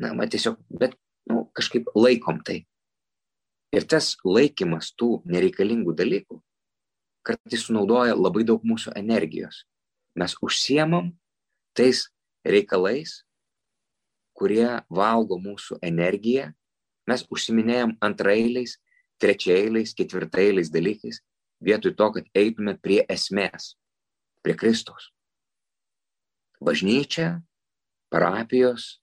[0.00, 0.96] na, man tiesiog, bet,
[1.30, 2.62] nu, kažkaip laikom tai.
[3.74, 6.40] Ir tas laikymas tų nereikalingų dalykų
[7.24, 9.64] kartais sunaudoja labai daug mūsų energijos.
[10.14, 11.10] Mes užsiemam
[11.74, 12.04] tais
[12.44, 13.22] reikalais,
[14.36, 16.50] kurie valgo mūsų energiją,
[17.08, 18.76] mes užsiminėjom antrailiais,
[19.22, 21.22] trečiailiais, ketvirtailiais dalykais,
[21.64, 23.74] vietoj to, kad eitume prie esmės,
[24.44, 25.13] prie Kristaus
[26.64, 27.42] bažnyčia,
[28.12, 28.98] parapijos,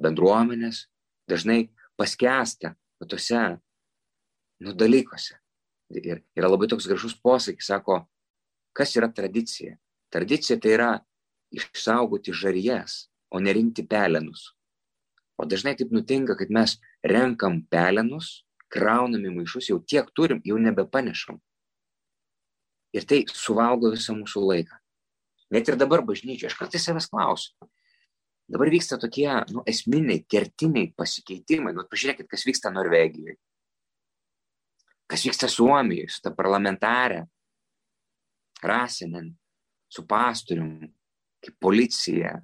[0.00, 0.86] bendruomenės
[1.30, 2.74] dažnai paskęsta
[3.08, 3.42] tose
[4.60, 5.36] nu, dalykuose.
[5.94, 8.00] Ir yra labai toks gražus posakis, sako,
[8.74, 9.76] kas yra tradicija?
[10.10, 10.90] Tradicija tai yra
[11.54, 14.50] išsaugoti žarijas, o nerinkti pelenus.
[15.36, 21.38] O dažnai taip nutinka, kad mes renkam pelenus, kraunami maišus, jau tiek turim, jau nebepanešam.
[22.96, 24.80] Ir tai suvalgo visą mūsų laiką.
[25.54, 27.68] Net ir dabar bažnyčioje, aš kartais savęs klausiu.
[28.50, 31.74] Dabar vyksta tokie nu, esminiai, kertiniai pasikeitimai.
[31.74, 33.34] Nu, pažiūrėkit, kas vyksta Norvegijoje.
[35.10, 37.24] Kas vyksta Suomijoje su ta parlamentarė,
[38.66, 39.28] Rasinen,
[39.92, 40.88] su pastoriumi,
[41.44, 42.36] kaip policija.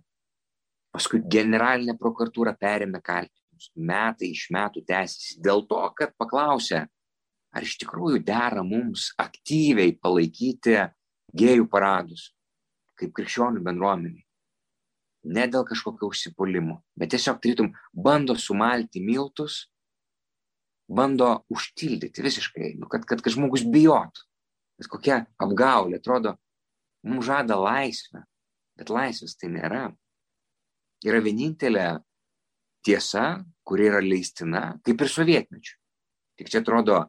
[0.92, 3.70] Paskui generalinė prokuratūra perėmė kaltinimus.
[3.78, 6.82] Metai iš metų tęsiasi dėl to, kad paklausė,
[7.52, 10.76] ar iš tikrųjų dera mums aktyviai palaikyti
[11.32, 12.28] gėjų paradus,
[13.02, 14.24] kaip krikščionių bendruomeniai.
[15.32, 19.66] Ne dėl kažkokio užsipolimo, bet tiesiog tarytum bando sumalti miltus,
[20.90, 24.26] bando užtildyti visiškai, nu, kad, kad, kad žmogus bijotų.
[24.80, 26.34] Bet kokia apgaulė, atrodo,
[27.06, 28.24] mums žada laisvę,
[28.78, 29.84] bet laisvės tai nėra.
[31.06, 31.86] Yra vienintelė
[32.86, 35.78] tiesa, kuri yra leistina, kaip ir sovietmečių.
[36.40, 37.04] Tik čia atrodo,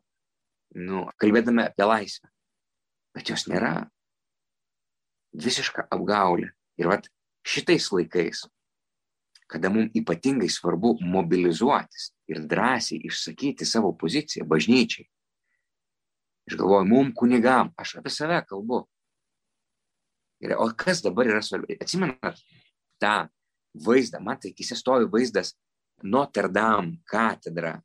[0.77, 2.29] nu, kalbėdami apie laisvę,
[3.15, 3.75] bet jos nėra.
[5.33, 6.51] Visiška apgaulė.
[6.77, 7.07] Ir vat
[7.45, 8.45] šitais laikais,
[9.49, 15.05] kada mums ypatingai svarbu mobilizuotis ir drąsiai išsakyti savo poziciją bažnyčiai.
[16.49, 18.83] Aš galvoju, mum kunigam, aš apie save kalbu.
[20.43, 21.77] Ir, o kas dabar yra svarbu?
[21.79, 22.41] Atsimenat
[22.99, 23.29] tą
[23.85, 25.53] vaizdą, man tai akise stovi vaizdas
[26.03, 27.77] Notre Dame katedra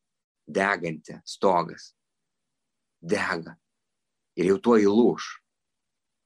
[0.46, 1.92] deganti stogas.
[2.98, 3.54] Dega.
[4.34, 5.28] Ir jau tuo įlūš.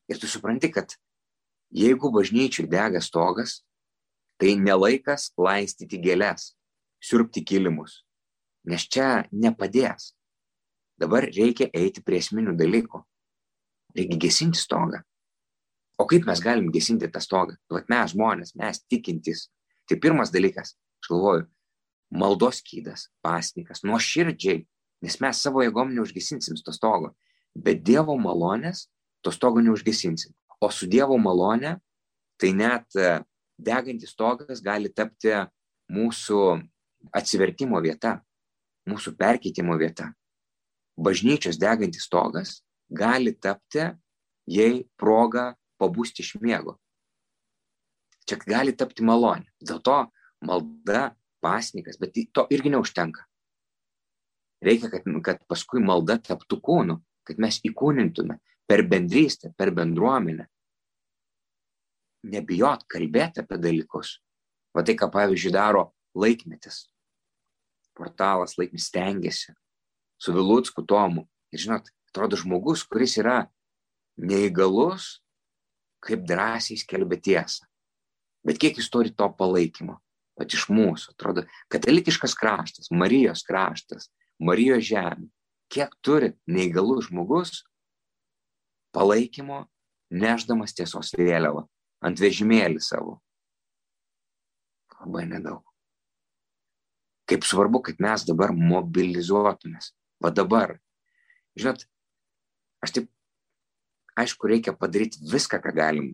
[0.08, 0.94] Ir tu supranti, kad
[1.72, 3.62] jeigu bažnyčiai dega stogas,
[4.38, 6.52] tai nelaikas laistyti gėlės,
[7.02, 8.02] siurbti kilimus,
[8.68, 10.12] nes čia nepadės.
[11.00, 13.00] Dabar reikia eiti prie esminių dalykų.
[13.96, 15.02] Reikia gesinti stogą.
[15.98, 17.56] O kaip mes galim gesinti tą stogą?
[17.70, 19.48] Vat mes žmonės, mes tikintys.
[19.88, 21.46] Tai pirmas dalykas, aš galvoju,
[22.12, 24.62] maldos skydas, pasnikas, nuoširdžiai,
[25.02, 27.12] nes mes savo jėgom neužgesinsim to stogo,
[27.54, 28.86] bet Dievo malonės
[29.24, 30.32] to stogo neužgesinsim.
[30.62, 31.76] O su Dievo malonė,
[32.38, 33.16] tai net e,
[33.58, 35.34] degantis stogas gali tapti
[35.92, 36.42] mūsų
[37.18, 38.20] atsivertimo vieta,
[38.88, 40.12] mūsų perkeitimo vieta.
[41.02, 42.60] Bažnyčios degantis stogas
[42.92, 43.88] gali tapti
[44.46, 46.76] jai proga pabūsti iš miego.
[48.28, 49.50] Čia gali tapti malonė.
[49.58, 49.98] Dėl to
[50.46, 51.10] malda,
[51.42, 53.26] pasnikas, bet to irgi neužtenka.
[54.62, 58.38] Reikia, kad, kad paskui malda taptų kūnu, kad mes įkūnintume
[58.70, 60.46] per bendrystę, per bendruomenę.
[62.22, 64.16] Nebijot kalbėti apie dalykus.
[64.72, 66.86] Va tai, ką pavyzdžiui daro laikmetis
[67.94, 69.54] portalas laikmis stengiasi
[70.18, 71.26] su Vilutsku Tomu.
[71.52, 73.42] Ir žinot, atrodo žmogus, kuris yra
[74.16, 75.18] neįgalus,
[76.04, 77.66] kaip drąsiai skelbia tiesą.
[78.46, 79.98] Bet kiek jis turi to palaikymo?
[80.38, 84.08] Pat iš mūsų, atrodo, katalikiškas kraštas, Marijos kraštas,
[84.40, 85.28] Marijos žemė.
[85.72, 87.62] Kiek turi neįgalus žmogus
[88.96, 89.66] palaikymo,
[90.12, 91.66] neždamas tiesos vėliavą
[92.02, 93.20] ant vežimėlį savo?
[95.02, 95.62] Labai nedaug
[97.32, 99.92] kaip svarbu, kad mes dabar mobilizuotumės.
[100.22, 100.76] Va dabar.
[101.56, 101.86] Žinot,
[102.84, 103.08] aš taip,
[104.20, 106.12] aišku, reikia padaryti viską, ką galim.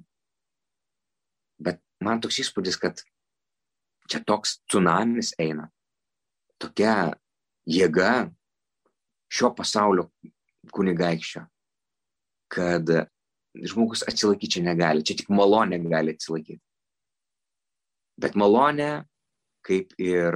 [1.59, 3.03] Bet man toks įspūdis, kad
[4.09, 5.69] čia toks tsunamis eina.
[6.63, 7.15] Tokia
[7.69, 8.31] jėga
[9.31, 10.09] šio pasaulio
[10.75, 11.45] kunigaikščio,
[12.55, 12.95] kad
[13.57, 16.61] žmogus atsilaikyti čia negali, čia tik malonė gali atsilaikyti.
[18.19, 19.07] Bet malonė,
[19.67, 20.35] kaip ir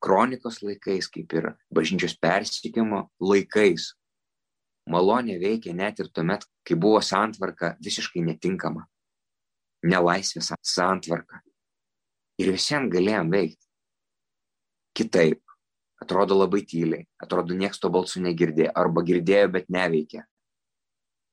[0.00, 3.92] kronikos laikais, kaip ir bažnyčios persikimo laikais.
[4.90, 8.86] Malonė veikia net ir tuomet, kai buvo santvarka visiškai netinkama.
[9.86, 11.40] Nelaisvės santvarka.
[12.40, 13.66] Ir visiems galėjom veikti.
[14.96, 15.44] Kitaip.
[16.00, 17.04] Atrodo labai tyliai.
[17.20, 18.72] Atrodo, nieks to balsų negirdėjo.
[18.74, 20.24] Arba girdėjo, bet neveikė.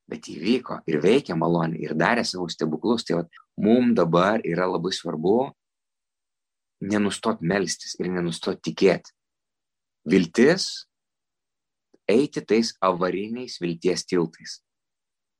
[0.08, 3.04] Bet įvyko ir veikia malonė ir darė savo stebuklus.
[3.08, 5.50] Tai vat, mums dabar yra labai svarbu
[6.88, 9.12] nenustot melstis ir nenustot tikėti.
[10.08, 10.88] Viltis-
[12.18, 14.62] eiti tais avariniais vilties tiltais.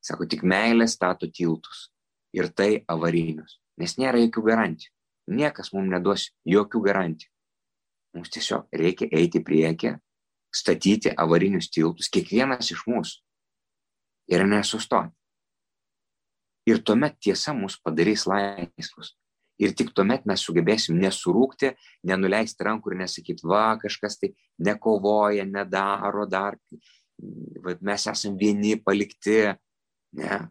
[0.04, 1.90] Sako, tik meilė stato tiltus.
[2.34, 3.60] Ir tai avarinius.
[3.78, 4.92] Nes nėra jokių garantijų.
[5.28, 7.32] Niekas mums neduos jokių garantijų.
[8.14, 10.00] Mums tiesiog reikia eiti priekį,
[10.54, 13.20] statyti avarinius tiltus, kiekvienas iš mūsų.
[14.28, 15.14] Ir nesustoti.
[16.68, 19.14] Ir tuomet tiesa mus padarys laisvus.
[19.58, 21.72] Ir tik tuomet mes sugebėsim nesurūkti,
[22.06, 26.60] nenuleisti rankų ir nesakyti, va, kažkas tai nekovoja, nedaro dar,
[27.64, 29.40] va, mes esame vieni palikti.
[30.20, 30.44] Ne.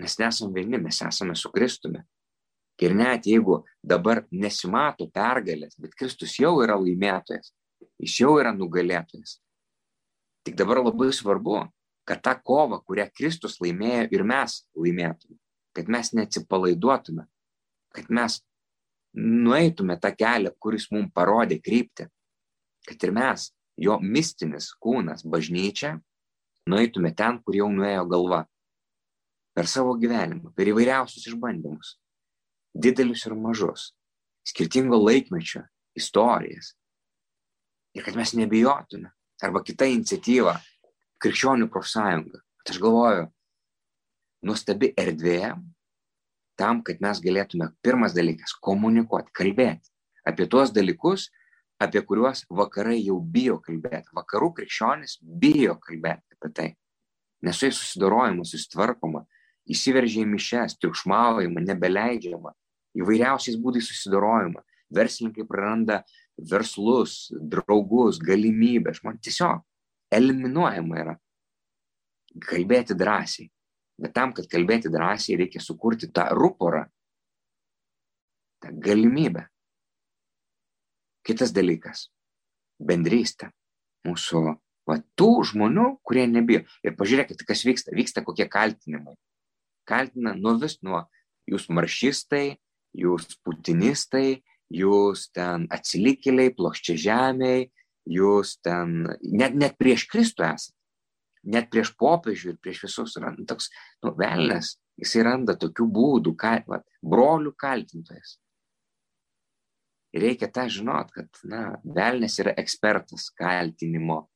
[0.00, 2.00] Mes nesame vieni, mes esame su Kristumi.
[2.80, 7.52] Ir net jeigu dabar nesimato pergalės, bet Kristus jau yra laimėtojas,
[8.00, 9.36] jis jau yra nugalėtojas.
[10.46, 11.66] Tik dabar labai svarbu,
[12.10, 15.36] kad tą kovą, kurią Kristus laimėjo ir mes laimėtume,
[15.76, 17.28] kad mes neatsipalaiduotume,
[17.94, 18.40] kad mes
[19.14, 22.08] nueitume tą kelią, kuris mums parodė kryptį,
[22.88, 26.00] kad ir mes jo mistinis kūnas, bažnyčia,
[26.66, 28.40] nueitume ten, kur jau nuėjo galva.
[29.54, 31.96] Per savo gyvenimą, per įvairiausius išbandymus.
[32.74, 33.90] Didelius ir mažus.
[34.46, 35.64] Skirtingo laikmečio
[35.98, 36.74] istorijas.
[37.94, 39.10] Ir kad mes nebijotume.
[39.42, 40.58] Arba kita iniciatyva-
[41.20, 42.40] krikščionių profsąjunga.
[42.70, 43.28] Aš galvoju,
[44.46, 45.54] nuostabi erdvė
[46.60, 49.90] tam, kad mes galėtume, pirmas dalykas, komunikuoti, kalbėti
[50.28, 51.30] apie tuos dalykus,
[51.80, 54.12] apie kuriuos vakarai jau bijo kalbėti.
[54.16, 56.68] Vakarų krikščionis bijo kalbėti apie tai.
[57.40, 59.24] Nes su jais susidorojama, susitvarkoma,
[59.70, 62.52] įsiveržia į mišes, triukšmaujama, nebeleidžiama,
[63.00, 64.60] įvairiausiais būdais susidorojama.
[64.92, 66.02] Verslininkai praranda
[66.50, 69.00] verslus, draugus, galimybės.
[69.06, 69.62] Man tiesiog
[70.14, 71.16] eliminuojama yra
[72.46, 73.48] kalbėti drąsiai.
[74.00, 76.86] Bet tam, kad kalbėti drąsiai, reikia sukurti tą ruporą,
[78.62, 79.46] tą galimybę.
[81.26, 82.08] Kitas dalykas-
[82.88, 83.50] bendrystė.
[84.08, 84.56] Mūsų
[84.88, 86.64] va, tų žmonių, kurie nebijo.
[86.82, 87.92] Ir pažiūrėkite, kas vyksta.
[87.92, 89.16] Vyksta kokie kaltinimai.
[89.84, 91.04] Kaltina nuo vis, nuo
[91.50, 92.56] jūs maršistai,
[92.96, 94.42] jūs putinistai,
[94.72, 97.70] jūs ten atsilikėliai, plokščia žemiai,
[98.08, 100.76] jūs ten net, net prieš Kristų esate.
[101.50, 103.70] Net prieš popiežių ir prieš visus randa toks,
[104.04, 108.34] nu, velnės, jisai randa tokių būdų, ką, va, brolių kaltintojas.
[110.12, 114.26] Reikia tą žinot, kad, na, velnės yra ekspertas kaltinimo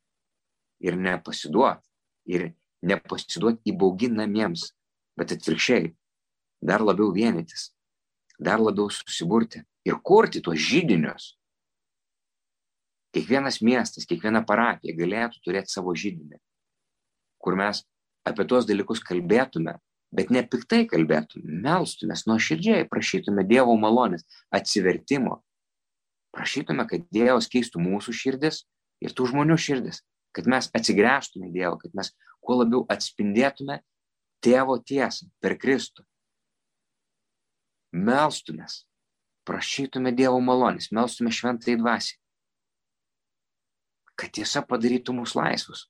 [0.80, 1.82] ir nepasiduot.
[2.24, 4.70] Ir nepasiduot įbauginamiems,
[5.18, 5.90] bet atvirkščiai,
[6.64, 7.68] dar labiau vienytis,
[8.40, 11.34] dar labiau susiburti ir kurti tuos žydinius.
[13.14, 16.40] Kiekvienas miestas, kiekviena parapija galėtų turėti savo žydinį,
[17.38, 17.84] kur mes
[18.26, 19.76] apie tuos dalykus kalbėtume,
[20.14, 24.24] bet ne piktai kalbėtume, melstumės nuo širdžiai, prašytume Dievo malonės,
[24.54, 25.40] atsivertimo,
[26.34, 28.64] prašytume, kad Dievas keistų mūsų širdis
[29.04, 30.02] ir tų žmonių širdis,
[30.34, 32.10] kad mes atsigręžtume į Dievą, kad mes
[32.42, 33.78] kuo labiau atspindėtume
[34.44, 36.02] tėvo tiesą per Kristų.
[37.94, 38.82] Melstumės,
[39.46, 42.18] prašytume Dievo malonės, melstume šventai dvasiai,
[44.18, 45.88] kad tiesa padarytų mus laisvus,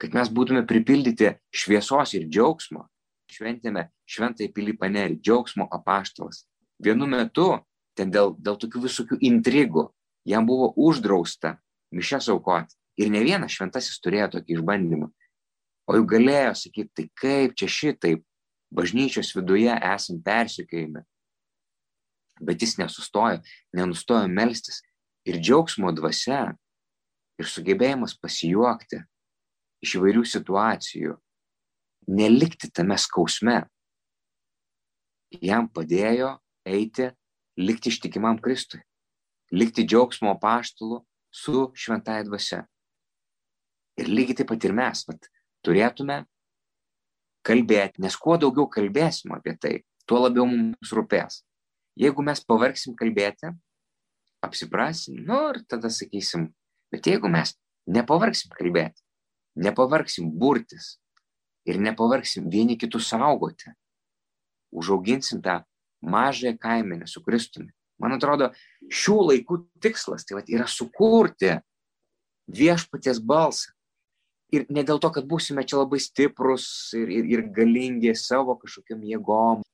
[0.00, 2.86] kad mes būtume pripildyti šviesos ir džiaugsmo,
[3.32, 6.44] šventėme šventai Pilipanerį, džiaugsmo apaštalas.
[6.82, 7.48] Vienu metu
[7.96, 9.88] ten dėl, dėl tokių visokių intrigų,
[10.28, 11.56] jam buvo uždrausta
[11.96, 12.76] mišęs aukoti.
[12.96, 15.10] Ir ne vienas šventasis turėjo tokį išbandymą.
[15.86, 18.22] O juk galėjo sakyti, tai kaip čia šitaip,
[18.74, 21.02] bažnyčios viduje esam persikėjami.
[22.40, 23.42] Bet jis nesustojo,
[23.76, 24.82] nenustojo melstis.
[25.26, 26.56] Ir džiaugsmo dvasia,
[27.40, 29.02] ir sugebėjimas pasijuokti
[29.84, 31.16] iš įvairių situacijų,
[32.08, 33.60] nelikti tame skausme,
[35.42, 37.10] jam padėjo eiti
[37.56, 38.80] likti ištikimam Kristui,
[39.52, 42.62] likti džiaugsmo paštalu su šventąją dvasia.
[43.96, 45.28] Ir lygiai taip pat ir mes vat,
[45.64, 46.22] turėtume
[47.46, 49.74] kalbėti, nes kuo daugiau kalbėsim apie tai,
[50.08, 51.42] tuo labiau mums rūpės.
[51.96, 53.54] Jeigu mes pavargsim kalbėti,
[54.44, 56.50] apsiprasim, nu ir tada sakysim,
[56.92, 57.54] bet jeigu mes
[57.86, 59.02] nepavargsim kalbėti,
[59.56, 60.96] nepavargsim burtis
[61.66, 63.72] ir nepavargsim vieni kitus saugoti,
[64.74, 65.62] užauginsim tą
[66.02, 67.72] mažąją kaimenę su Kristumi.
[67.98, 68.50] Man atrodo,
[68.92, 71.54] šių laikų tikslas tai vat, yra sukurti
[72.52, 73.72] viešpaties balsą.
[74.54, 79.00] Ir ne dėl to, kad būsime čia labai stiprus ir, ir, ir galingi savo kažkokiam
[79.02, 79.64] jėgom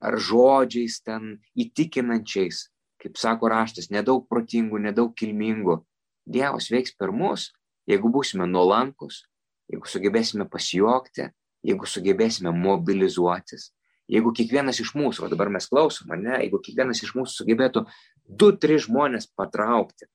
[0.00, 2.68] ar žodžiais ten įtikinančiais,
[3.02, 5.80] kaip sako raštas, nedaug protingų, nedaug kilmingų.
[6.26, 7.50] Dievas veiks per mus,
[7.90, 9.24] jeigu būsime nuolankus,
[9.70, 11.30] jeigu sugebėsime pasijuokti,
[11.66, 13.70] jeigu sugebėsime mobilizuotis,
[14.10, 17.84] Jeigu kiekvienas iš mūsų, o dabar mes klausom, ne, jeigu kiekvienas iš mūsų sugebėtų
[18.26, 20.08] du, tris žmonės patraukti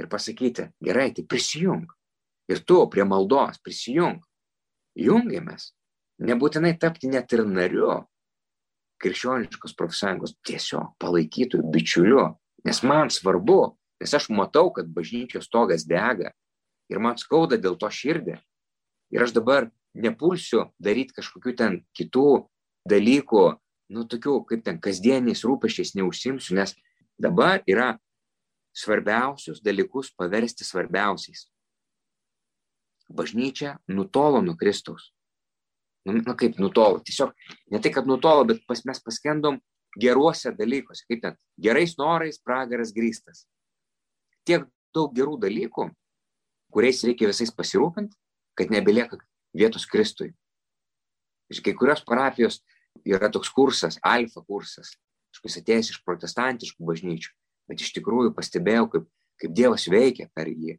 [0.00, 1.84] ir pasakyti, gerai, tai prisijung.
[2.50, 4.22] Ir tu prie maldos prisijung.
[4.96, 5.70] Jungiamės.
[6.24, 7.92] Nebūtinai tapti net ir nariu
[9.00, 12.24] krikščioniškos profsąjungos, tiesiog palaikytų bičiuliu.
[12.64, 13.60] Nes man svarbu,
[14.00, 16.32] nes aš matau, kad bažnyčios stogas dega
[16.90, 18.38] ir man skauda dėl to širdį.
[19.14, 22.46] Ir aš dabar nepulsiu daryti kažkokių ten kitų
[22.88, 23.44] dalykų,
[23.94, 26.74] nu, tokių kaip ten kasdieniais rūpeščiais neužsimsiu, nes
[27.20, 27.96] dabar yra
[28.76, 31.48] svarbiausius dalykus paversti svarbiausiais.
[33.10, 35.10] Bažnyčia nutolo nuo Kristaus.
[36.06, 37.02] Na nu, nu, kaip nutolo?
[37.04, 37.34] Tiesiog
[37.70, 39.58] ne tai, kad nutolo, bet pas, mes paskendom
[40.00, 43.44] geruose dalykuose, kaip ten gerais norais pragaras grįstas.
[44.50, 45.84] Tiek daug gerų dalykų,
[46.74, 48.16] kuriais reikia visais pasirūpinti,
[48.58, 49.20] kad nebelieka
[49.54, 50.32] vietos Kristui.
[51.54, 52.58] Iš kai kurios parapijos
[53.06, 54.96] yra toks kursas, alfa kursas,
[55.40, 57.32] kuris atėjęs iš protestantiškų bažnyčių,
[57.70, 59.08] bet iš tikrųjų pastebėjau, kaip,
[59.40, 60.76] kaip Dievas veikia per jį.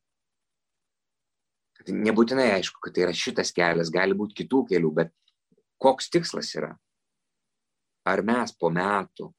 [1.89, 5.15] Nebūtinai aišku, kad tai yra šitas kelias, gali būti kitų kelių, bet
[5.81, 6.75] koks tikslas yra?
[8.05, 9.31] Ar mes po metų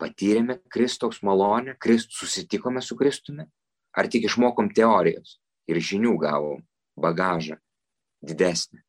[0.00, 3.46] patyrėme Kristaus malonę, Krist, susitikome su Kristumi,
[3.94, 5.38] ar tik išmokom teorijos
[5.70, 6.64] ir žinių gavom
[7.00, 7.58] bagažą
[8.24, 8.82] didesnį.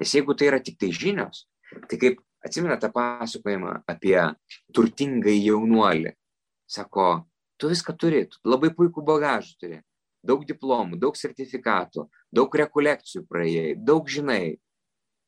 [0.00, 1.46] Nes jeigu tai yra tik tai žinios,
[1.88, 4.18] tai kaip atsimena tą pasakojimą apie
[4.74, 6.14] turtingai jaunuolį,
[6.68, 7.24] sako,
[7.60, 9.80] tu viską turi, tu labai puikų bagažą turi,
[10.26, 14.58] daug diplomų, daug sertifikatų, daug rekolekcijų praėjai, daug žinai.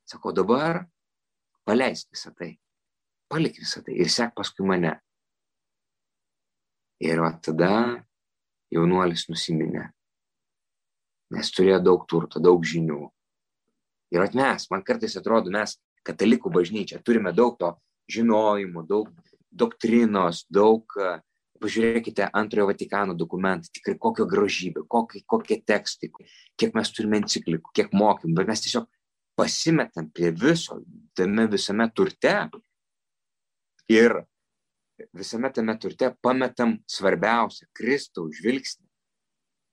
[0.08, 0.84] Sako, dabar
[1.64, 2.54] paleisk visą tai,
[3.32, 4.98] palik visą tai ir sek paskui mane.
[7.04, 7.70] Ir va tada
[8.72, 9.90] jaunuolis nusiminė,
[11.34, 13.02] nes turėjo daug turto, daug žinių.
[14.14, 15.76] Ir at mes, man kartais atrodo, mes
[16.06, 17.74] katalikų bažnyčia turime daug to
[18.10, 19.10] žinojimo, daug
[19.52, 20.88] doktrinos, daug,
[21.62, 26.10] pažiūrėkite antrojo Vatikano dokumentą, tikrai kokio grožybė, kokie, kokie tekstai,
[26.60, 28.88] kiek mes turime enciklikų, kiek mokymų, bet mes tiesiog
[29.38, 30.80] pasimetam prie viso,
[31.16, 32.34] tame visame turte
[33.90, 34.22] ir
[35.12, 38.86] visame tame turte pametam svarbiausią Kristaus žvilgsnį,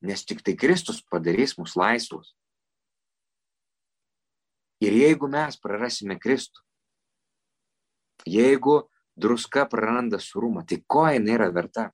[0.09, 2.33] nes tik tai Kristus padarys mus laisvus.
[4.81, 6.63] Ir jeigu mes prarasime Kristų,
[8.25, 8.79] jeigu
[9.15, 11.91] druska praranda surumą, tai ko jinai yra verta?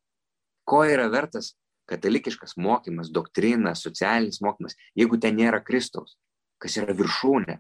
[0.68, 1.54] Ko yra vertas
[1.88, 6.18] katalikiškas mokymas, doktrina, socialinis mokymas, jeigu ten nėra Kristaus,
[6.60, 7.60] kas yra viršūnė?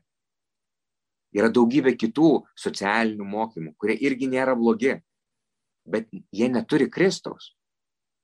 [1.35, 4.95] Yra daugybė kitų socialinių mokymų, kurie irgi nėra blogi,
[5.87, 7.53] bet jie neturi Kristaus.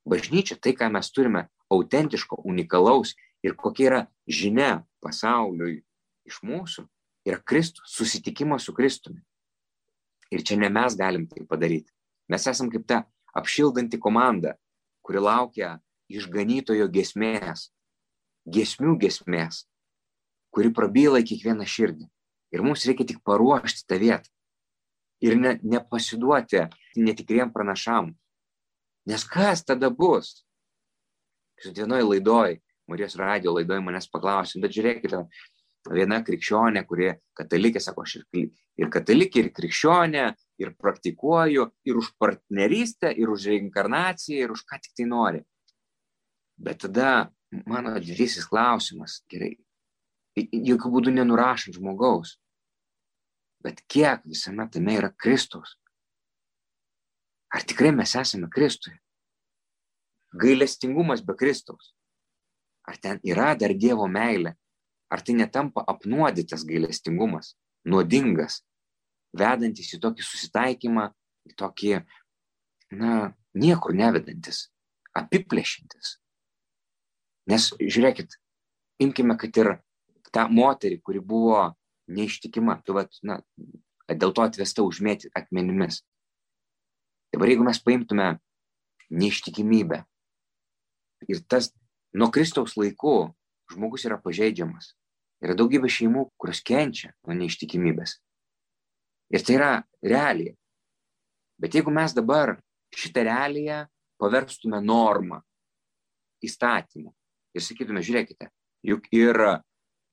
[0.04, 5.80] Bažnyčia, tai ką mes turime autentiško, unikalaus ir kokia yra žinia pasauliui
[6.28, 6.84] iš mūsų,
[7.24, 9.22] yra Kristus, susitikimas su Kristumi.
[10.32, 11.92] Ir čia ne mes galim tai padaryti.
[12.28, 13.04] Mes esam kaip ta
[13.36, 14.54] apšildanti komanda,
[15.04, 15.78] kuri laukia
[16.12, 17.70] išganytojo gesmės,
[18.44, 19.64] gesmių gesmės,
[20.52, 22.08] kuri prabyla į kiekvieną širdį.
[22.54, 24.30] Ir mums reikia tik paruošti tą vietą.
[25.24, 26.66] Ir ne, nepasiduoti
[27.00, 28.12] netikriem pranašam.
[29.08, 30.42] Nes kas tada bus?
[31.64, 35.22] Vienoje laidoje, Marijos radio laidoje manęs paklausė, bet žiūrėkite,
[35.92, 38.50] viena krikščionė, kuri katalikė, sako, aš ir,
[38.80, 40.24] ir katalikė, ir krikščionė,
[40.60, 45.42] ir praktikuoju, ir už partnerystę, ir už reinkarnaciją, ir už ką tik tai nori.
[46.56, 47.30] Bet tada
[47.66, 49.54] mano didysis klausimas, gerai,
[50.36, 52.36] jokių būdų nenurašant žmogaus,
[53.64, 55.78] bet kiek visame tame yra Kristus?
[57.54, 58.94] Ar tikrai mes esame Kristui?
[60.34, 61.94] Gailestingumas be Kristaus.
[62.84, 64.56] Ar ten yra dar Dievo meilė?
[65.08, 67.54] Ar tai netampa apnuodytas gailestingumas,
[67.86, 68.64] nuodingas,
[69.38, 71.06] vedantis į tokį susitaikymą,
[71.46, 71.92] į tokį,
[72.98, 74.68] na, niekur nevedantis,
[75.14, 76.16] apiplėšintis.
[77.50, 78.34] Nes žiūrėkit,
[79.04, 79.70] imkime, kad ir
[80.34, 81.68] tą moterį, kuri buvo
[82.10, 83.40] neištikima, tu, vat, na,
[84.08, 86.02] dėl to atvesta užmėti akmenimis.
[87.34, 88.34] Dabar jeigu mes paimtume
[89.10, 90.02] neištikimybę
[91.28, 91.72] ir tas
[92.14, 93.16] nuo Kristaus laikų
[93.72, 94.92] žmogus yra pažeidžiamas,
[95.44, 98.16] Yra daugybė šeimų, kurios kenčia nuo neištikimybės.
[99.34, 100.54] Ir tai yra realija.
[101.60, 102.54] Bet jeigu mes dabar
[102.96, 103.82] šitą realiją
[104.20, 105.42] paverstume normą,
[106.44, 107.12] įstatymą
[107.54, 108.48] ir sakytume, žiūrėkite,
[108.88, 109.40] juk ir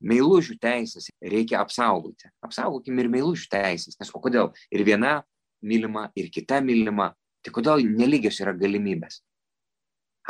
[0.02, 2.30] meilužių teisės reikia apsaugoti.
[2.44, 3.98] Apsaugokime ir meilužių teisės.
[4.00, 4.52] Nes o kodėl?
[4.74, 5.20] Ir viena
[5.62, 7.12] mylima, ir kita mylima.
[7.42, 9.22] Tai kodėl nelygios yra galimybės?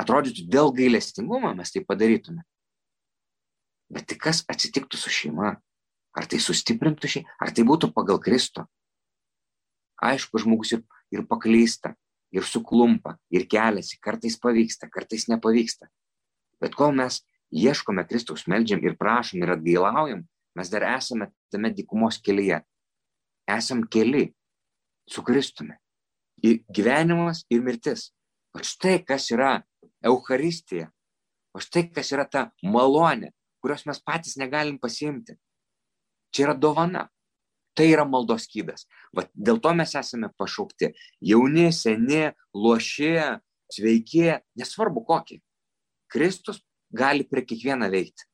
[0.01, 2.45] Atrodytų, dėl gailestingumo mes tai padarytume.
[3.93, 5.59] Bet tai kas atsitiktų su šeima?
[6.12, 8.66] Ar tai sustiprintų šį, ar tai būtų pagal Kristų?
[10.03, 10.83] Aišku, žmogus ir,
[11.14, 11.95] ir paklysta,
[12.33, 15.89] ir suklumpa, ir keliasi, kartais pavyksta, kartais nepavyksta.
[16.61, 17.20] Bet kol mes
[17.53, 20.25] ieškome Kristaus, meldžiam ir prašom ir atgailaujam,
[20.57, 22.63] mes dar esame tame dykumos kelyje.
[23.49, 24.31] Esam keli
[25.09, 25.77] su Kristumi.
[26.43, 28.11] Ir gyvenimas ir mirtis.
[28.55, 29.61] O štai kas yra
[30.05, 30.91] Euharistija.
[31.53, 35.37] O štai kas yra ta malonė, kurios mes patys negalim pasiimti.
[36.33, 37.09] Čia yra dovana.
[37.77, 38.85] Tai yra maldos skydas.
[39.17, 40.91] Va, dėl to mes esame pašaukti.
[41.25, 43.15] Jauni, seni, loši,
[43.73, 44.27] sveiki,
[44.61, 45.39] nesvarbu kokį.
[46.13, 46.61] Kristus
[46.93, 48.28] gali prie kiekvieną veikti.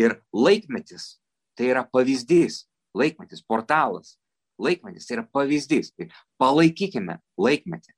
[0.00, 1.16] Ir laikmetis
[1.56, 2.64] tai yra pavyzdys.
[2.96, 4.16] Laikmetis, portalas.
[4.60, 5.92] Laikmetis tai yra pavyzdys.
[5.96, 6.08] Tai
[6.40, 7.94] palaikykime laikmetį.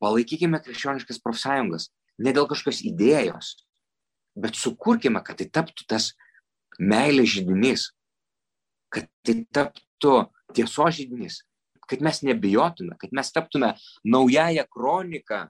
[0.00, 1.90] Palaikykime krikščioniškas profsąjungas.
[2.20, 3.54] Ne dėl kažkokios idėjos,
[4.36, 6.10] bet sukurkime, kad tai taptų tas
[6.76, 7.86] meilės žydinys,
[8.92, 11.40] kad tai taptų tiesos žydinys,
[11.88, 13.72] kad mes nebijotume, kad mes taptume
[14.04, 15.46] naująją kroniką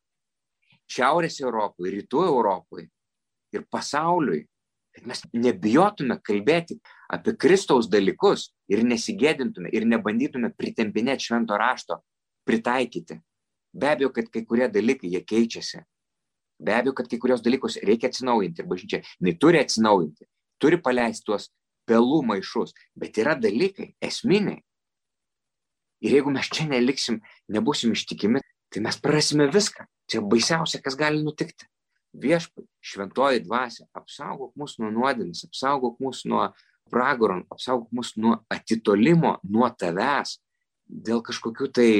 [0.90, 2.86] Šiaurės Europai, Rytų Europai
[3.54, 4.44] ir pasauliui,
[4.94, 6.80] kad mes nebijotume kalbėti
[7.12, 12.00] apie Kristaus dalykus ir nesigėdintume ir nebandytume pritempinėti švento rašto,
[12.46, 13.20] pritaikyti.
[13.72, 15.84] Be abejo, kad kai kurie dalykai jie keičiasi.
[16.60, 20.26] Be abejo, kad kai kurios dalykus reikia atsinaujinti ir bažnyčia, jinai turi atsinaujinti,
[20.60, 21.48] turi paleisti tuos
[21.88, 24.60] pelų maišus, bet yra dalykai esminiai.
[26.00, 27.20] Ir jeigu mes čia neliksim,
[27.52, 28.42] nebusim ištikimi,
[28.72, 29.84] tai mes prarasime viską.
[30.10, 31.68] Čia baisiausia, kas gali nutikti.
[32.12, 36.48] Viešpai, šventoji dvasia, apsaugok mus nuo nuodėmės, apsaugok mus nuo
[36.90, 40.40] pragaro, apsaugok mus nuo atitolimo nuo tavęs,
[40.90, 41.90] dėl kažkokių tai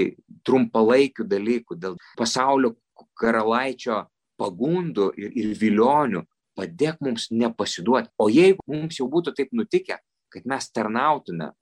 [0.47, 2.75] trumpalaikių dalykų, dėl pasaulio
[3.21, 4.03] karalaičio
[4.41, 6.25] pagundų ir, ir vilionių,
[6.59, 8.11] padėk mums nepasiduoti.
[8.19, 10.01] O jeigu mums jau būtų taip nutikę,
[10.31, 11.53] kad mes tarnautume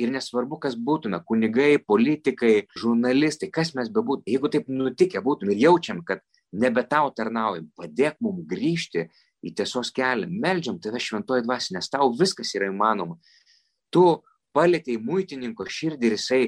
[0.00, 5.66] ir nesvarbu, kas būtume- kunigai, politikai, žurnalistai, kas mes bebūtume, jeigu taip nutikę būtume ir
[5.68, 6.20] jaučiam, kad
[6.52, 9.06] nebe tau tarnaujam, padėk mums grįžti
[9.46, 13.16] į tiesos kelią, meldžiam tave šventoji dvasia, nes tau viskas yra įmanoma.
[13.94, 14.04] Tu
[14.56, 16.42] palėtėjai muitininko širdį ir jisai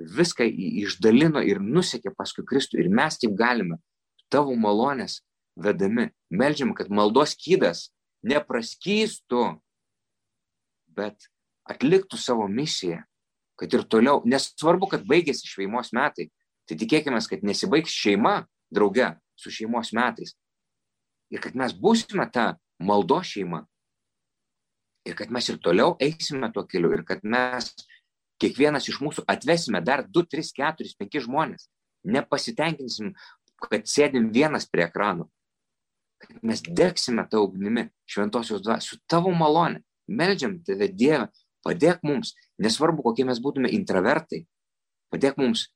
[0.00, 0.46] viską
[0.84, 2.80] išdalino ir nusekė paskui Kristų.
[2.82, 3.78] Ir mes taip galime
[4.32, 5.22] tavo malonės
[5.56, 6.10] vedami.
[6.30, 7.88] Meldžiam, kad maldos kydas
[8.26, 9.44] nepraskystų,
[10.96, 11.28] bet
[11.70, 13.04] atliktų savo misiją,
[13.56, 16.28] kad ir toliau, nesvarbu, kad baigėsi šeimos metai,
[16.66, 18.42] tai tikėkime, kad nesibaigs šeima
[18.74, 20.34] drauge su šeimos metais.
[21.32, 23.64] Ir kad mes būsime ta maldo šeima.
[25.06, 26.92] Ir kad mes ir toliau eisime tuo keliu.
[26.96, 27.72] Ir kad mes
[28.42, 31.68] kiekvienas iš mūsų atvesime dar 2, 3, 4, 5 žmonės.
[32.06, 33.14] Nepasitenkinsim,
[33.70, 35.26] kad sėdim vienas prie ekranų.
[36.22, 39.82] Kad mes degsime tą ugnimi, šventosios dvasios, su tavo malonė.
[40.06, 41.26] Meldžiam tave Dievą,
[41.66, 44.44] Padėk mums, nesvarbu, kokie mes būtume intravertai,
[45.10, 45.66] padėk mums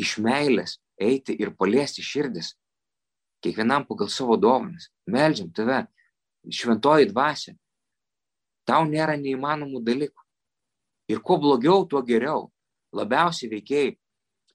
[0.00, 2.52] iš meilės eiti ir paliesti širdis,
[3.44, 4.88] kiekvienam pagal savo dovanas.
[5.06, 5.84] Meldžiam tave,
[6.48, 7.54] šventoji dvasia.
[8.64, 10.22] Tau nėra neįmanomų dalykų.
[11.12, 12.48] Ir kuo blogiau, tuo geriau.
[12.96, 13.96] Labiausiai veikiai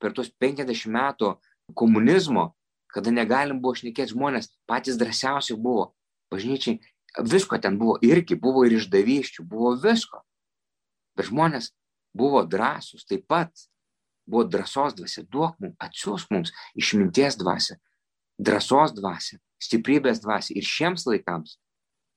[0.02, 1.36] per tuos 50 metų
[1.78, 2.54] komunizmo,
[2.90, 5.92] kada negalim buvo šnekėti žmonės, patys drąsiausi buvo.
[6.34, 6.80] Bažnyčiai,
[7.30, 10.24] visko ten buvo irgi, buvo ir išdavyščių, buvo visko.
[11.18, 11.74] Bet žmonės
[12.18, 13.52] buvo drąsūs taip pat,
[14.30, 17.78] buvo drąsos dvasia, duok mums, atsiūsk mums išminties dvasia,
[18.40, 21.58] drąsos dvasia, stiprybės dvasia ir šiems laikams,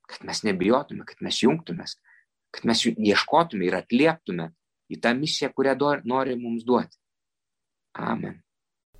[0.08, 1.98] kad mes nebijotume, kad mes jungtumės,
[2.54, 4.52] kad mes ieškotume ir atlieptume
[4.92, 6.98] į tą misiją, kurią nori mums duoti.
[7.94, 8.40] Amen.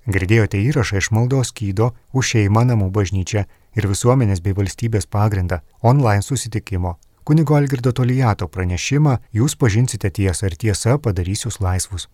[0.03, 3.45] Girdėjote įrašą iš maldos kydo už šeimą namų bažnyčią
[3.79, 10.57] ir visuomenės bei valstybės pagrindą online susitikimo Kunigo Algirdo Tolijato pranešimą jūs pažinsite tiesą ir
[10.59, 12.09] tiesa padarys jūs laisvus.